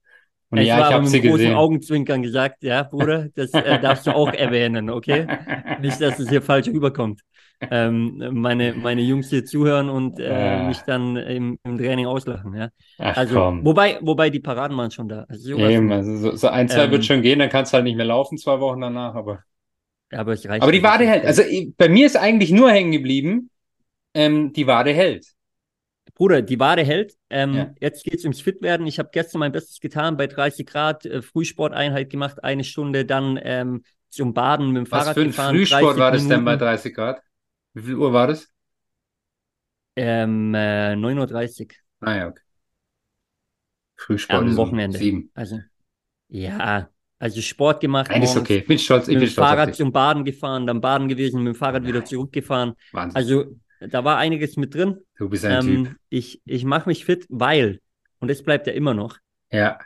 Und 0.49 0.57
ich 0.57 0.67
ja, 0.67 0.89
ich 0.89 0.93
habe 0.93 1.05
sie 1.07 1.21
gesehen. 1.21 1.55
Augenzwinkern 1.55 2.21
gesagt, 2.21 2.63
ja, 2.63 2.83
Bruder, 2.83 3.29
das 3.35 3.53
äh, 3.53 3.79
darfst 3.79 4.05
du 4.05 4.11
auch 4.11 4.33
erwähnen, 4.33 4.89
okay? 4.89 5.25
Nicht, 5.81 6.01
dass 6.01 6.19
es 6.19 6.29
hier 6.29 6.41
falsch 6.41 6.67
rüberkommt. 6.67 7.21
Ähm, 7.69 8.21
meine, 8.31 8.73
meine 8.73 9.01
Jungs 9.01 9.29
hier 9.29 9.45
zuhören 9.45 9.89
und 9.89 10.19
äh, 10.19 10.57
ja. 10.57 10.63
mich 10.67 10.79
dann 10.79 11.15
im, 11.15 11.59
im, 11.63 11.77
Training 11.77 12.07
auslachen, 12.07 12.55
ja. 12.55 12.69
Ach, 12.97 13.15
also, 13.15 13.35
komm. 13.35 13.63
wobei, 13.63 13.99
wobei 14.01 14.31
die 14.31 14.39
Paraden 14.39 14.75
waren 14.75 14.89
schon 14.89 15.07
da. 15.07 15.25
Also, 15.29 15.55
Eben, 15.57 15.91
also 15.91 16.17
so, 16.17 16.35
so 16.35 16.47
ein, 16.47 16.67
zwei 16.67 16.85
ähm, 16.85 16.91
wird 16.91 17.05
schon 17.05 17.21
gehen, 17.21 17.37
dann 17.39 17.49
kannst 17.49 17.71
du 17.71 17.75
halt 17.75 17.85
nicht 17.85 17.97
mehr 17.97 18.05
laufen, 18.05 18.37
zwei 18.37 18.59
Wochen 18.59 18.81
danach, 18.81 19.13
aber. 19.13 19.43
Aber 20.11 20.31
reicht. 20.31 20.61
Aber 20.61 20.71
die 20.71 20.83
Wade 20.83 21.05
hält. 21.05 21.25
Also 21.25 21.43
bei 21.77 21.89
mir 21.89 22.05
ist 22.05 22.17
eigentlich 22.17 22.51
nur 22.51 22.71
hängen 22.71 22.91
geblieben, 22.91 23.49
ähm, 24.13 24.53
die 24.53 24.67
Wade 24.67 24.91
hält. 24.91 25.25
Bruder, 26.15 26.41
die 26.41 26.59
Wade 26.59 26.83
hält. 26.83 27.15
Ähm, 27.29 27.53
ja. 27.53 27.73
Jetzt 27.79 28.03
geht 28.03 28.15
es 28.15 28.23
ums 28.23 28.41
Fitwerden. 28.41 28.85
Ich 28.85 28.99
habe 28.99 29.09
gestern 29.11 29.39
mein 29.39 29.51
Bestes 29.51 29.79
getan, 29.79 30.17
bei 30.17 30.27
30 30.27 30.65
Grad 30.65 31.05
äh, 31.05 31.21
Frühsporteinheit 31.21 32.09
gemacht, 32.09 32.43
eine 32.43 32.63
Stunde, 32.63 33.05
dann 33.05 33.39
ähm, 33.41 33.83
zum 34.09 34.33
Baden 34.33 34.67
mit 34.67 34.77
dem 34.77 34.85
Fahrrad 34.85 35.07
Was 35.07 35.13
für 35.13 35.21
ein 35.21 35.27
gefahren, 35.27 35.55
Frühsport 35.55 35.97
war 35.97 36.11
das 36.11 36.27
denn 36.27 36.45
bei 36.45 36.57
30 36.57 36.93
Grad? 36.93 37.21
Wie 37.73 37.83
viel 37.83 37.95
Uhr 37.95 38.11
war 38.11 38.27
das? 38.27 38.49
Ähm, 39.95 40.53
äh, 40.53 40.93
9.30 40.93 41.61
Uhr. 41.61 41.67
Ah 42.01 42.15
ja, 42.15 42.27
okay. 42.27 42.41
Frühsport 43.95 44.41
Am 44.41 44.57
Wochenende. 44.57 44.97
Sieben. 44.97 45.31
Also, 45.33 45.59
ja, 46.27 46.89
also 47.21 47.39
Sport 47.41 47.81
gemacht. 47.81 48.09
Nein, 48.09 48.23
ist 48.23 48.35
okay. 48.35 48.57
Ich 48.57 48.67
bin 48.67 48.79
stolz. 48.79 49.07
Ich 49.07 49.13
mit 49.13 49.29
dem 49.29 49.29
Fahrrad 49.29 49.75
zum 49.75 49.91
Baden 49.91 50.25
gefahren, 50.25 50.65
dann 50.65 50.81
Baden 50.81 51.07
gewesen, 51.07 51.43
mit 51.43 51.53
dem 51.53 51.57
Fahrrad 51.57 51.85
wieder 51.85 52.03
zurückgefahren. 52.03 52.73
Wahnsinn. 52.91 53.15
Also 53.15 53.45
da 53.79 54.03
war 54.03 54.17
einiges 54.17 54.57
mit 54.57 54.73
drin. 54.73 54.97
Du 55.17 55.29
bist 55.29 55.45
ein 55.45 55.67
ähm, 55.67 55.85
Typ. 55.85 55.95
Ich, 56.09 56.41
ich 56.45 56.65
mache 56.65 56.89
mich 56.89 57.05
fit, 57.05 57.25
weil, 57.29 57.79
und 58.19 58.29
das 58.29 58.41
bleibt 58.41 58.65
ja 58.65 58.73
immer 58.73 58.93
noch. 58.93 59.17
Ja. 59.51 59.79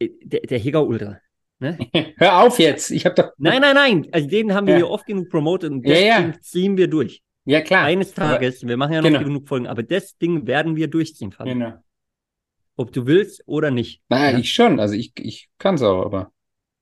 Äh, 0.00 0.10
der, 0.22 0.40
der 0.40 0.58
Higger 0.58 0.84
Ultra. 0.86 1.18
Ne? 1.60 1.78
Hör 2.16 2.40
auf 2.40 2.58
jetzt. 2.58 2.90
Ich 2.90 3.06
habe 3.06 3.14
doch. 3.14 3.30
Nein, 3.38 3.60
nein, 3.60 3.74
nein. 3.74 4.06
Also 4.10 4.28
den 4.28 4.52
haben 4.52 4.66
wir 4.66 4.74
ja. 4.74 4.78
hier 4.78 4.90
oft 4.90 5.06
genug 5.06 5.30
promotet 5.30 5.70
und 5.70 5.86
das 5.86 5.92
ja, 5.92 6.20
ja. 6.20 6.32
ziehen 6.40 6.76
wir 6.76 6.88
durch. 6.88 7.22
Ja, 7.44 7.60
klar. 7.60 7.84
Eines 7.84 8.14
Tages, 8.14 8.62
aber, 8.62 8.70
wir 8.70 8.76
machen 8.76 8.92
ja 8.94 9.02
noch 9.02 9.08
genau. 9.10 9.22
genug 9.22 9.48
Folgen, 9.48 9.68
aber 9.68 9.84
das 9.84 10.16
Ding 10.18 10.46
werden 10.46 10.74
wir 10.74 10.88
durchziehen, 10.88 11.30
Fabi. 11.30 11.50
Genau. 11.50 11.74
Ob 12.76 12.92
du 12.92 13.06
willst 13.06 13.42
oder 13.46 13.70
nicht. 13.70 14.00
Nein, 14.08 14.40
ich 14.40 14.52
schon. 14.52 14.80
Also 14.80 14.94
ich, 14.94 15.12
ich 15.18 15.48
kann 15.58 15.74
es 15.74 15.82
auch, 15.82 16.04
aber. 16.04 16.32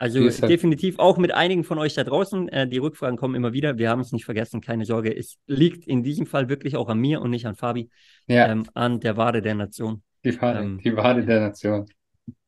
Also 0.00 0.18
halt 0.20 0.48
definitiv 0.48 0.98
auch 0.98 1.18
mit 1.18 1.30
einigen 1.32 1.62
von 1.62 1.78
euch 1.78 1.92
da 1.92 2.04
draußen. 2.04 2.48
Äh, 2.48 2.66
die 2.66 2.78
Rückfragen 2.78 3.18
kommen 3.18 3.34
immer 3.34 3.52
wieder. 3.52 3.76
Wir 3.76 3.90
haben 3.90 4.00
es 4.00 4.12
nicht 4.12 4.24
vergessen, 4.24 4.62
keine 4.62 4.86
Sorge. 4.86 5.14
Es 5.14 5.36
liegt 5.46 5.86
in 5.86 6.02
diesem 6.02 6.24
Fall 6.24 6.48
wirklich 6.48 6.74
auch 6.76 6.88
an 6.88 6.98
mir 6.98 7.20
und 7.20 7.28
nicht 7.28 7.46
an 7.46 7.54
Fabi, 7.54 7.90
ja. 8.26 8.50
ähm, 8.50 8.64
an 8.72 9.00
der 9.00 9.18
Wade 9.18 9.42
der 9.42 9.54
Nation. 9.54 10.02
Die 10.24 10.40
Wade, 10.40 10.60
ähm, 10.60 10.80
die 10.82 10.96
Wade 10.96 11.26
der 11.26 11.40
Nation. 11.40 11.84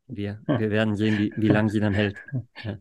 Wir, 0.06 0.40
wir 0.46 0.70
werden 0.70 0.96
sehen, 0.96 1.18
wie, 1.18 1.30
wie 1.36 1.48
lange 1.48 1.68
sie 1.68 1.80
dann 1.80 1.92
hält. 1.92 2.16
Ja. 2.64 2.78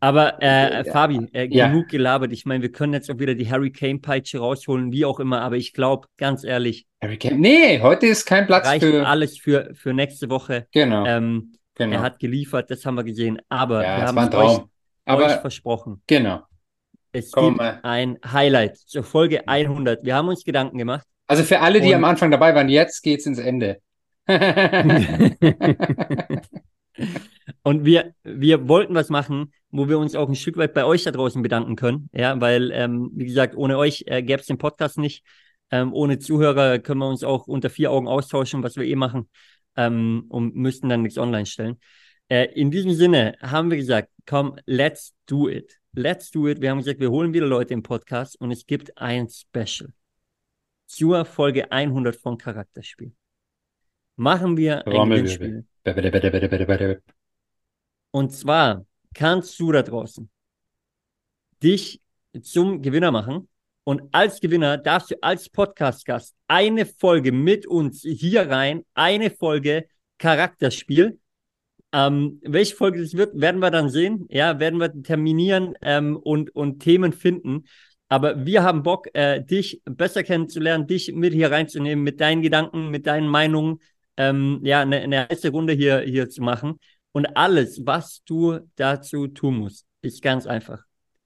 Aber 0.00 0.42
äh, 0.42 0.84
Fabi, 0.84 1.28
äh, 1.32 1.46
ja. 1.48 1.68
genug 1.68 1.88
gelabert. 1.88 2.32
Ich 2.32 2.44
meine, 2.44 2.62
wir 2.62 2.72
können 2.72 2.92
jetzt 2.92 3.10
auch 3.10 3.18
wieder 3.20 3.34
die 3.34 3.50
Harry 3.50 3.70
Kane 3.70 4.00
Peitsche 4.00 4.38
rausholen, 4.38 4.92
wie 4.92 5.04
auch 5.04 5.18
immer. 5.18 5.40
Aber 5.40 5.56
ich 5.56 5.72
glaube, 5.72 6.08
ganz 6.18 6.44
ehrlich, 6.44 6.86
Harry 7.00 7.16
Kane. 7.16 7.38
Nee, 7.38 7.80
heute 7.80 8.06
ist 8.06 8.26
kein 8.26 8.46
Platz 8.46 8.66
reicht 8.66 8.84
für 8.84 9.06
alles 9.06 9.38
für 9.38 9.70
für 9.72 9.94
nächste 9.94 10.28
Woche. 10.28 10.66
Genau. 10.72 11.06
Ähm, 11.06 11.52
Genau. 11.74 11.96
Er 11.96 12.02
hat 12.02 12.18
geliefert, 12.18 12.70
das 12.70 12.84
haben 12.84 12.96
wir 12.96 13.04
gesehen. 13.04 13.38
Aber 13.48 13.82
ja, 13.82 13.98
wir 13.98 14.06
haben 14.06 14.18
es 14.18 14.34
euch, 14.34 14.60
Aber, 15.04 15.26
euch 15.26 15.40
versprochen. 15.40 16.02
Genau. 16.06 16.42
Es 17.12 17.30
Komm 17.30 17.48
gibt 17.48 17.58
mal. 17.58 17.80
ein 17.82 18.18
Highlight 18.24 18.76
zur 18.78 19.04
Folge 19.04 19.46
100. 19.46 20.04
Wir 20.04 20.14
haben 20.14 20.28
uns 20.28 20.44
Gedanken 20.44 20.78
gemacht. 20.78 21.06
Also 21.26 21.44
für 21.44 21.60
alle, 21.60 21.80
die 21.80 21.88
Und 21.88 21.94
am 21.96 22.04
Anfang 22.04 22.30
dabei 22.30 22.54
waren, 22.54 22.68
jetzt 22.68 23.02
geht's 23.02 23.26
ins 23.26 23.38
Ende. 23.38 23.80
Und 27.62 27.84
wir, 27.84 28.14
wir 28.22 28.68
wollten 28.68 28.94
was 28.94 29.08
machen, 29.08 29.52
wo 29.70 29.88
wir 29.88 29.98
uns 29.98 30.14
auch 30.14 30.28
ein 30.28 30.34
Stück 30.34 30.56
weit 30.56 30.74
bei 30.74 30.84
euch 30.84 31.04
da 31.04 31.10
draußen 31.10 31.42
bedanken 31.42 31.76
können. 31.76 32.08
Ja, 32.12 32.40
weil, 32.40 32.70
ähm, 32.72 33.10
wie 33.14 33.24
gesagt, 33.26 33.56
ohne 33.56 33.78
euch 33.78 34.04
äh, 34.06 34.22
gäbe 34.22 34.40
es 34.40 34.46
den 34.46 34.58
Podcast 34.58 34.98
nicht. 34.98 35.24
Ähm, 35.70 35.92
ohne 35.92 36.18
Zuhörer 36.18 36.78
können 36.78 37.00
wir 37.00 37.08
uns 37.08 37.24
auch 37.24 37.46
unter 37.46 37.70
vier 37.70 37.90
Augen 37.90 38.06
austauschen, 38.08 38.62
was 38.62 38.76
wir 38.76 38.84
eh 38.84 38.96
machen 38.96 39.28
ähm, 39.76 40.24
und 40.28 40.54
müssten 40.54 40.88
dann 40.88 41.02
nichts 41.02 41.18
online 41.18 41.46
stellen. 41.46 41.78
Äh, 42.28 42.46
in 42.54 42.70
diesem 42.70 42.92
Sinne 42.92 43.36
haben 43.40 43.70
wir 43.70 43.76
gesagt, 43.76 44.10
komm, 44.26 44.56
let's 44.66 45.14
do 45.26 45.48
it. 45.48 45.78
Let's 45.92 46.30
do 46.30 46.48
it. 46.48 46.60
Wir 46.60 46.70
haben 46.70 46.78
gesagt, 46.78 47.00
wir 47.00 47.10
holen 47.10 47.34
wieder 47.34 47.46
Leute 47.46 47.74
im 47.74 47.82
Podcast 47.82 48.40
und 48.40 48.50
es 48.50 48.66
gibt 48.66 48.96
ein 48.98 49.28
Special 49.28 49.92
zur 50.86 51.24
Folge 51.24 51.70
100 51.70 52.16
von 52.16 52.38
Charakterspiel. 52.38 53.12
Machen 54.16 54.56
wir 54.56 54.86
ein 54.86 55.10
Gewinnspiel. 55.10 55.64
Und 58.10 58.32
zwar 58.32 58.86
kannst 59.14 59.58
du 59.58 59.72
da 59.72 59.82
draußen 59.82 60.30
dich 61.62 62.00
zum 62.42 62.82
Gewinner 62.82 63.10
machen 63.10 63.48
und 63.84 64.02
als 64.12 64.40
Gewinner 64.40 64.78
darfst 64.78 65.10
du 65.10 65.22
als 65.22 65.48
Podcast-Gast 65.48 66.34
eine 66.46 66.86
Folge 66.86 67.32
mit 67.32 67.66
uns 67.66 68.02
hier 68.02 68.48
rein, 68.48 68.84
eine 68.94 69.30
Folge 69.30 69.86
Charakterspiel. 70.18 71.18
Ähm, 71.92 72.40
welche 72.42 72.76
Folge 72.76 73.02
das 73.02 73.14
wird, 73.14 73.38
werden 73.38 73.60
wir 73.60 73.70
dann 73.70 73.88
sehen. 73.88 74.26
Ja, 74.30 74.60
werden 74.60 74.78
wir 74.78 75.02
terminieren 75.02 75.74
ähm, 75.82 76.16
und, 76.16 76.54
und 76.54 76.80
Themen 76.80 77.12
finden. 77.12 77.64
Aber 78.08 78.46
wir 78.46 78.62
haben 78.62 78.82
Bock, 78.82 79.08
äh, 79.14 79.42
dich 79.42 79.82
besser 79.84 80.22
kennenzulernen, 80.22 80.86
dich 80.86 81.12
mit 81.12 81.32
hier 81.32 81.50
reinzunehmen, 81.50 82.04
mit 82.04 82.20
deinen 82.20 82.42
Gedanken, 82.42 82.90
mit 82.90 83.06
deinen 83.06 83.26
Meinungen, 83.26 83.80
ähm, 84.16 84.60
ja, 84.62 84.82
eine, 84.82 85.00
eine 85.00 85.28
heiße 85.28 85.50
Runde 85.50 85.72
hier, 85.72 86.00
hier 86.00 86.28
zu 86.28 86.42
machen. 86.42 86.78
Und 87.12 87.36
alles, 87.36 87.84
was 87.84 88.22
du 88.24 88.60
dazu 88.76 89.26
tun 89.26 89.56
musst, 89.56 89.86
ist 90.02 90.22
ganz 90.22 90.46
einfach. 90.46 90.84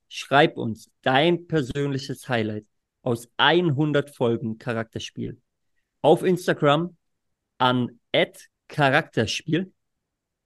Schreib 0.08 0.56
uns 0.56 0.90
dein 1.02 1.46
persönliches 1.46 2.28
Highlight 2.28 2.66
aus 3.02 3.28
100 3.36 4.10
Folgen 4.10 4.58
Charakterspiel 4.58 5.40
auf 6.02 6.22
Instagram 6.22 6.96
an 7.58 8.00
Charakterspiel 8.68 9.72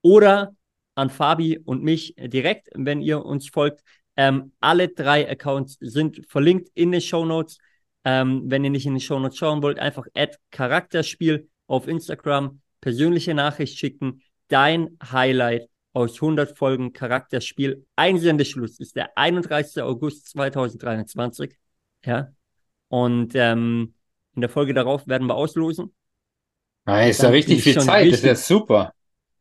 oder 0.03 0.55
an 0.95 1.11
Fabi 1.11 1.59
und 1.59 1.83
mich 1.83 2.15
direkt, 2.19 2.69
wenn 2.75 3.01
ihr 3.01 3.25
uns 3.25 3.49
folgt. 3.49 3.83
Ähm, 4.17 4.53
alle 4.61 4.89
drei 4.89 5.29
Accounts 5.31 5.77
sind 5.81 6.27
verlinkt 6.29 6.71
in 6.75 6.93
den 6.93 7.01
Show 7.01 7.25
Notes. 7.25 7.59
Ähm, 8.05 8.43
wenn 8.47 8.65
ihr 8.65 8.71
nicht 8.71 8.87
in 8.87 8.95
den 8.95 9.01
Show 9.01 9.19
Notes 9.19 9.39
schauen 9.39 9.63
wollt, 9.63 9.79
einfach 9.79 10.07
Charakterspiel 10.51 11.49
auf 11.67 11.87
Instagram, 11.87 12.61
persönliche 12.81 13.35
Nachricht 13.35 13.79
schicken, 13.79 14.23
dein 14.49 14.97
Highlight 15.03 15.69
aus 15.93 16.15
100 16.15 16.57
Folgen 16.57 16.93
Charakterspiel. 16.93 17.87
Einsendeschluss 17.97 18.79
ist 18.79 18.97
der 18.97 19.17
31. 19.17 19.83
August 19.83 20.29
2023. 20.31 21.57
Ja. 22.05 22.29
Und 22.89 23.33
ähm, 23.35 23.95
in 24.35 24.41
der 24.41 24.51
Folge 24.51 24.75
darauf 24.75 25.07
werden 25.07 25.27
wir 25.27 25.35
auslosen. 25.35 25.95
Ah, 26.85 27.03
ist 27.03 27.23
ja 27.23 27.29
richtig 27.29 27.63
viel 27.63 27.79
Zeit, 27.79 28.05
richtig, 28.05 28.11
das 28.11 28.21
ist 28.21 28.27
ja 28.27 28.57
super. 28.57 28.93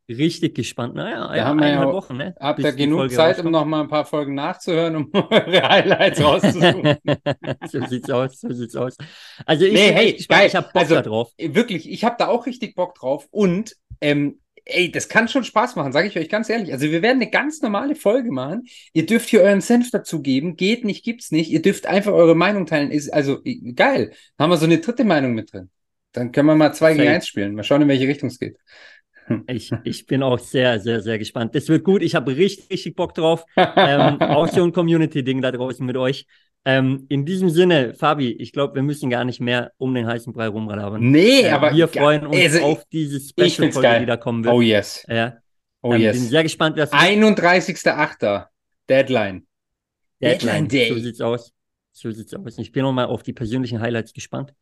Richtig 0.09 0.55
gespannt. 0.55 0.95
Naja, 0.95 1.31
da 1.35 1.45
haben 1.45 1.59
wir 1.59 1.69
ja 1.69 1.85
Wochen, 1.85 2.17
ne? 2.17 2.35
Habt 2.39 2.59
ihr 2.59 2.73
genug 2.73 3.11
Zeit, 3.11 3.39
um 3.45 3.51
noch 3.51 3.63
mal 3.63 3.81
ein 3.81 3.87
paar 3.87 4.05
Folgen 4.05 4.33
nachzuhören, 4.33 4.95
um 4.95 5.09
eure 5.13 5.69
Highlights 5.69 6.19
rauszusuchen? 6.19 6.97
so 7.67 7.85
sieht's 7.85 8.09
aus, 8.09 8.39
so 8.39 8.51
sieht's 8.51 8.75
aus. 8.75 8.97
Also 9.45 9.65
ich, 9.65 9.73
nee, 9.73 9.91
hey, 9.91 10.09
ich, 10.09 10.27
ich 10.27 10.55
habe 10.55 10.67
Bock 10.73 10.81
also, 10.81 10.95
da 10.95 11.01
drauf. 11.03 11.31
Wirklich, 11.37 11.87
ich 11.89 12.03
habe 12.03 12.15
da 12.17 12.27
auch 12.27 12.47
richtig 12.47 12.73
Bock 12.73 12.95
drauf 12.95 13.27
und 13.29 13.75
ähm, 14.01 14.39
ey, 14.69 14.91
das 14.91 15.09
kann 15.09 15.27
schon 15.27 15.43
Spaß 15.43 15.75
machen, 15.75 15.91
sage 15.91 16.07
ich 16.07 16.17
euch 16.17 16.29
ganz 16.29 16.49
ehrlich. 16.49 16.71
Also 16.71 16.85
wir 16.89 17.01
werden 17.01 17.21
eine 17.21 17.29
ganz 17.29 17.61
normale 17.61 17.95
Folge 17.95 18.31
machen. 18.31 18.63
Ihr 18.93 19.05
dürft 19.05 19.29
hier 19.29 19.41
euren 19.41 19.61
Senf 19.61 19.91
dazu 19.91 20.21
geben. 20.21 20.55
Geht 20.55 20.85
nicht, 20.85 21.03
gibt's 21.03 21.31
nicht. 21.31 21.49
Ihr 21.49 21.61
dürft 21.61 21.85
einfach 21.85 22.13
eure 22.13 22.35
Meinung 22.35 22.65
teilen. 22.65 22.91
Ist 22.91 23.13
also 23.13 23.41
geil. 23.75 24.13
Haben 24.37 24.49
wir 24.49 24.57
so 24.57 24.65
eine 24.65 24.79
dritte 24.79 25.03
Meinung 25.03 25.33
mit 25.33 25.53
drin. 25.53 25.69
Dann 26.11 26.31
können 26.31 26.47
wir 26.47 26.55
mal 26.55 26.73
zwei 26.73 26.93
gegen 26.93 27.07
eins 27.07 27.27
spielen. 27.27 27.55
Mal 27.55 27.63
schauen, 27.63 27.81
in 27.81 27.87
welche 27.87 28.07
Richtung 28.07 28.29
es 28.29 28.39
geht. 28.39 28.57
Ich, 29.47 29.71
ich 29.83 30.05
bin 30.07 30.23
auch 30.23 30.39
sehr, 30.39 30.79
sehr, 30.79 31.01
sehr 31.01 31.19
gespannt. 31.19 31.53
Das 31.53 31.69
wird 31.69 31.83
gut. 31.83 32.01
Ich 32.01 32.15
habe 32.15 32.35
richtig, 32.35 32.69
richtig 32.71 32.95
Bock 32.95 33.13
drauf. 33.13 33.45
ähm, 33.55 34.19
auch 34.21 34.47
so 34.47 34.63
ein 34.63 34.71
Community-Ding 34.71 35.41
da 35.41 35.51
draußen 35.51 35.85
mit 35.85 35.97
euch. 35.97 36.25
Ähm, 36.65 37.05
in 37.09 37.25
diesem 37.25 37.49
Sinne, 37.49 37.93
Fabi, 37.93 38.33
ich 38.33 38.51
glaube, 38.51 38.75
wir 38.75 38.83
müssen 38.83 39.09
gar 39.09 39.23
nicht 39.23 39.39
mehr 39.39 39.71
um 39.77 39.93
den 39.93 40.05
heißen 40.05 40.33
Brei 40.33 40.47
rumlabern. 40.47 41.01
Nee, 41.01 41.41
äh, 41.41 41.49
aber 41.49 41.73
wir 41.73 41.87
freuen 41.87 42.27
uns 42.27 42.35
also, 42.35 42.63
auf 42.63 42.85
diese 42.91 43.19
Special-Folge, 43.19 44.01
die 44.01 44.05
da 44.05 44.17
kommen 44.17 44.43
wird. 44.43 44.53
Oh 44.53 44.61
yes. 44.61 45.05
Ja. 45.07 45.37
Oh 45.81 45.93
ähm, 45.93 46.01
yes. 46.01 46.17
Bin 46.17 46.27
sehr 46.27 46.43
gespannt, 46.43 46.77
was 46.77 46.91
31.8. 46.91 48.45
Deadline. 48.89 49.47
Deadline. 50.21 50.67
Day. 50.67 50.89
So 50.89 50.99
sieht's 50.99 51.21
aus. 51.21 51.53
So 51.91 52.11
sieht's 52.11 52.33
aus. 52.33 52.57
Ich 52.57 52.71
bin 52.71 52.83
nochmal 52.83 53.05
auf 53.05 53.23
die 53.23 53.33
persönlichen 53.33 53.79
Highlights 53.79 54.13
gespannt. 54.13 54.53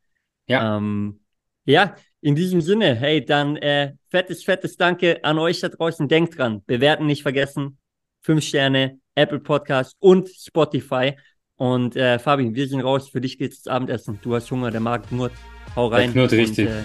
Ja. 0.47 0.77
Ähm, 0.77 1.19
ja, 1.65 1.95
in 2.21 2.35
diesem 2.35 2.61
Sinne, 2.61 2.95
hey, 2.95 3.23
dann 3.25 3.57
äh, 3.57 3.93
fettes, 4.09 4.43
fettes 4.43 4.77
Danke 4.77 5.23
an 5.23 5.37
euch 5.39 5.59
da 5.59 5.69
draußen. 5.69 6.07
Denkt 6.07 6.37
dran, 6.37 6.63
bewerten 6.65 7.05
nicht 7.05 7.23
vergessen. 7.23 7.77
Fünf 8.21 8.43
Sterne, 8.43 8.99
Apple 9.15 9.39
Podcast 9.39 9.95
und 9.99 10.29
Spotify. 10.29 11.15
Und 11.57 11.95
äh, 11.95 12.19
Fabi, 12.19 12.53
wir 12.53 12.67
sind 12.67 12.81
raus. 12.81 13.09
Für 13.09 13.19
dich 13.19 13.37
geht's 13.37 13.67
Abendessen. 13.67 14.19
Du 14.21 14.35
hast 14.35 14.49
Hunger, 14.51 14.71
der 14.71 14.79
Magen 14.79 15.05
knurrt. 15.09 15.33
Hau 15.75 15.87
rein. 15.87 16.13
Der 16.13 16.27
knurrt 16.27 16.31
richtig. 16.33 16.69
Äh, 16.69 16.83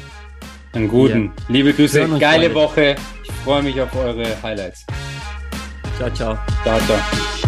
Einen 0.72 0.88
guten. 0.88 1.26
Ja. 1.26 1.44
Liebe 1.48 1.72
Grüße, 1.72 2.08
geile. 2.18 2.54
Woche. 2.54 2.96
Ich 3.22 3.32
freue 3.44 3.62
mich 3.62 3.80
auf 3.80 3.94
eure 3.94 4.24
Highlights. 4.42 4.86
Ciao, 5.98 6.10
ciao. 6.10 6.38
Ciao, 6.64 6.78
ciao. 6.80 7.41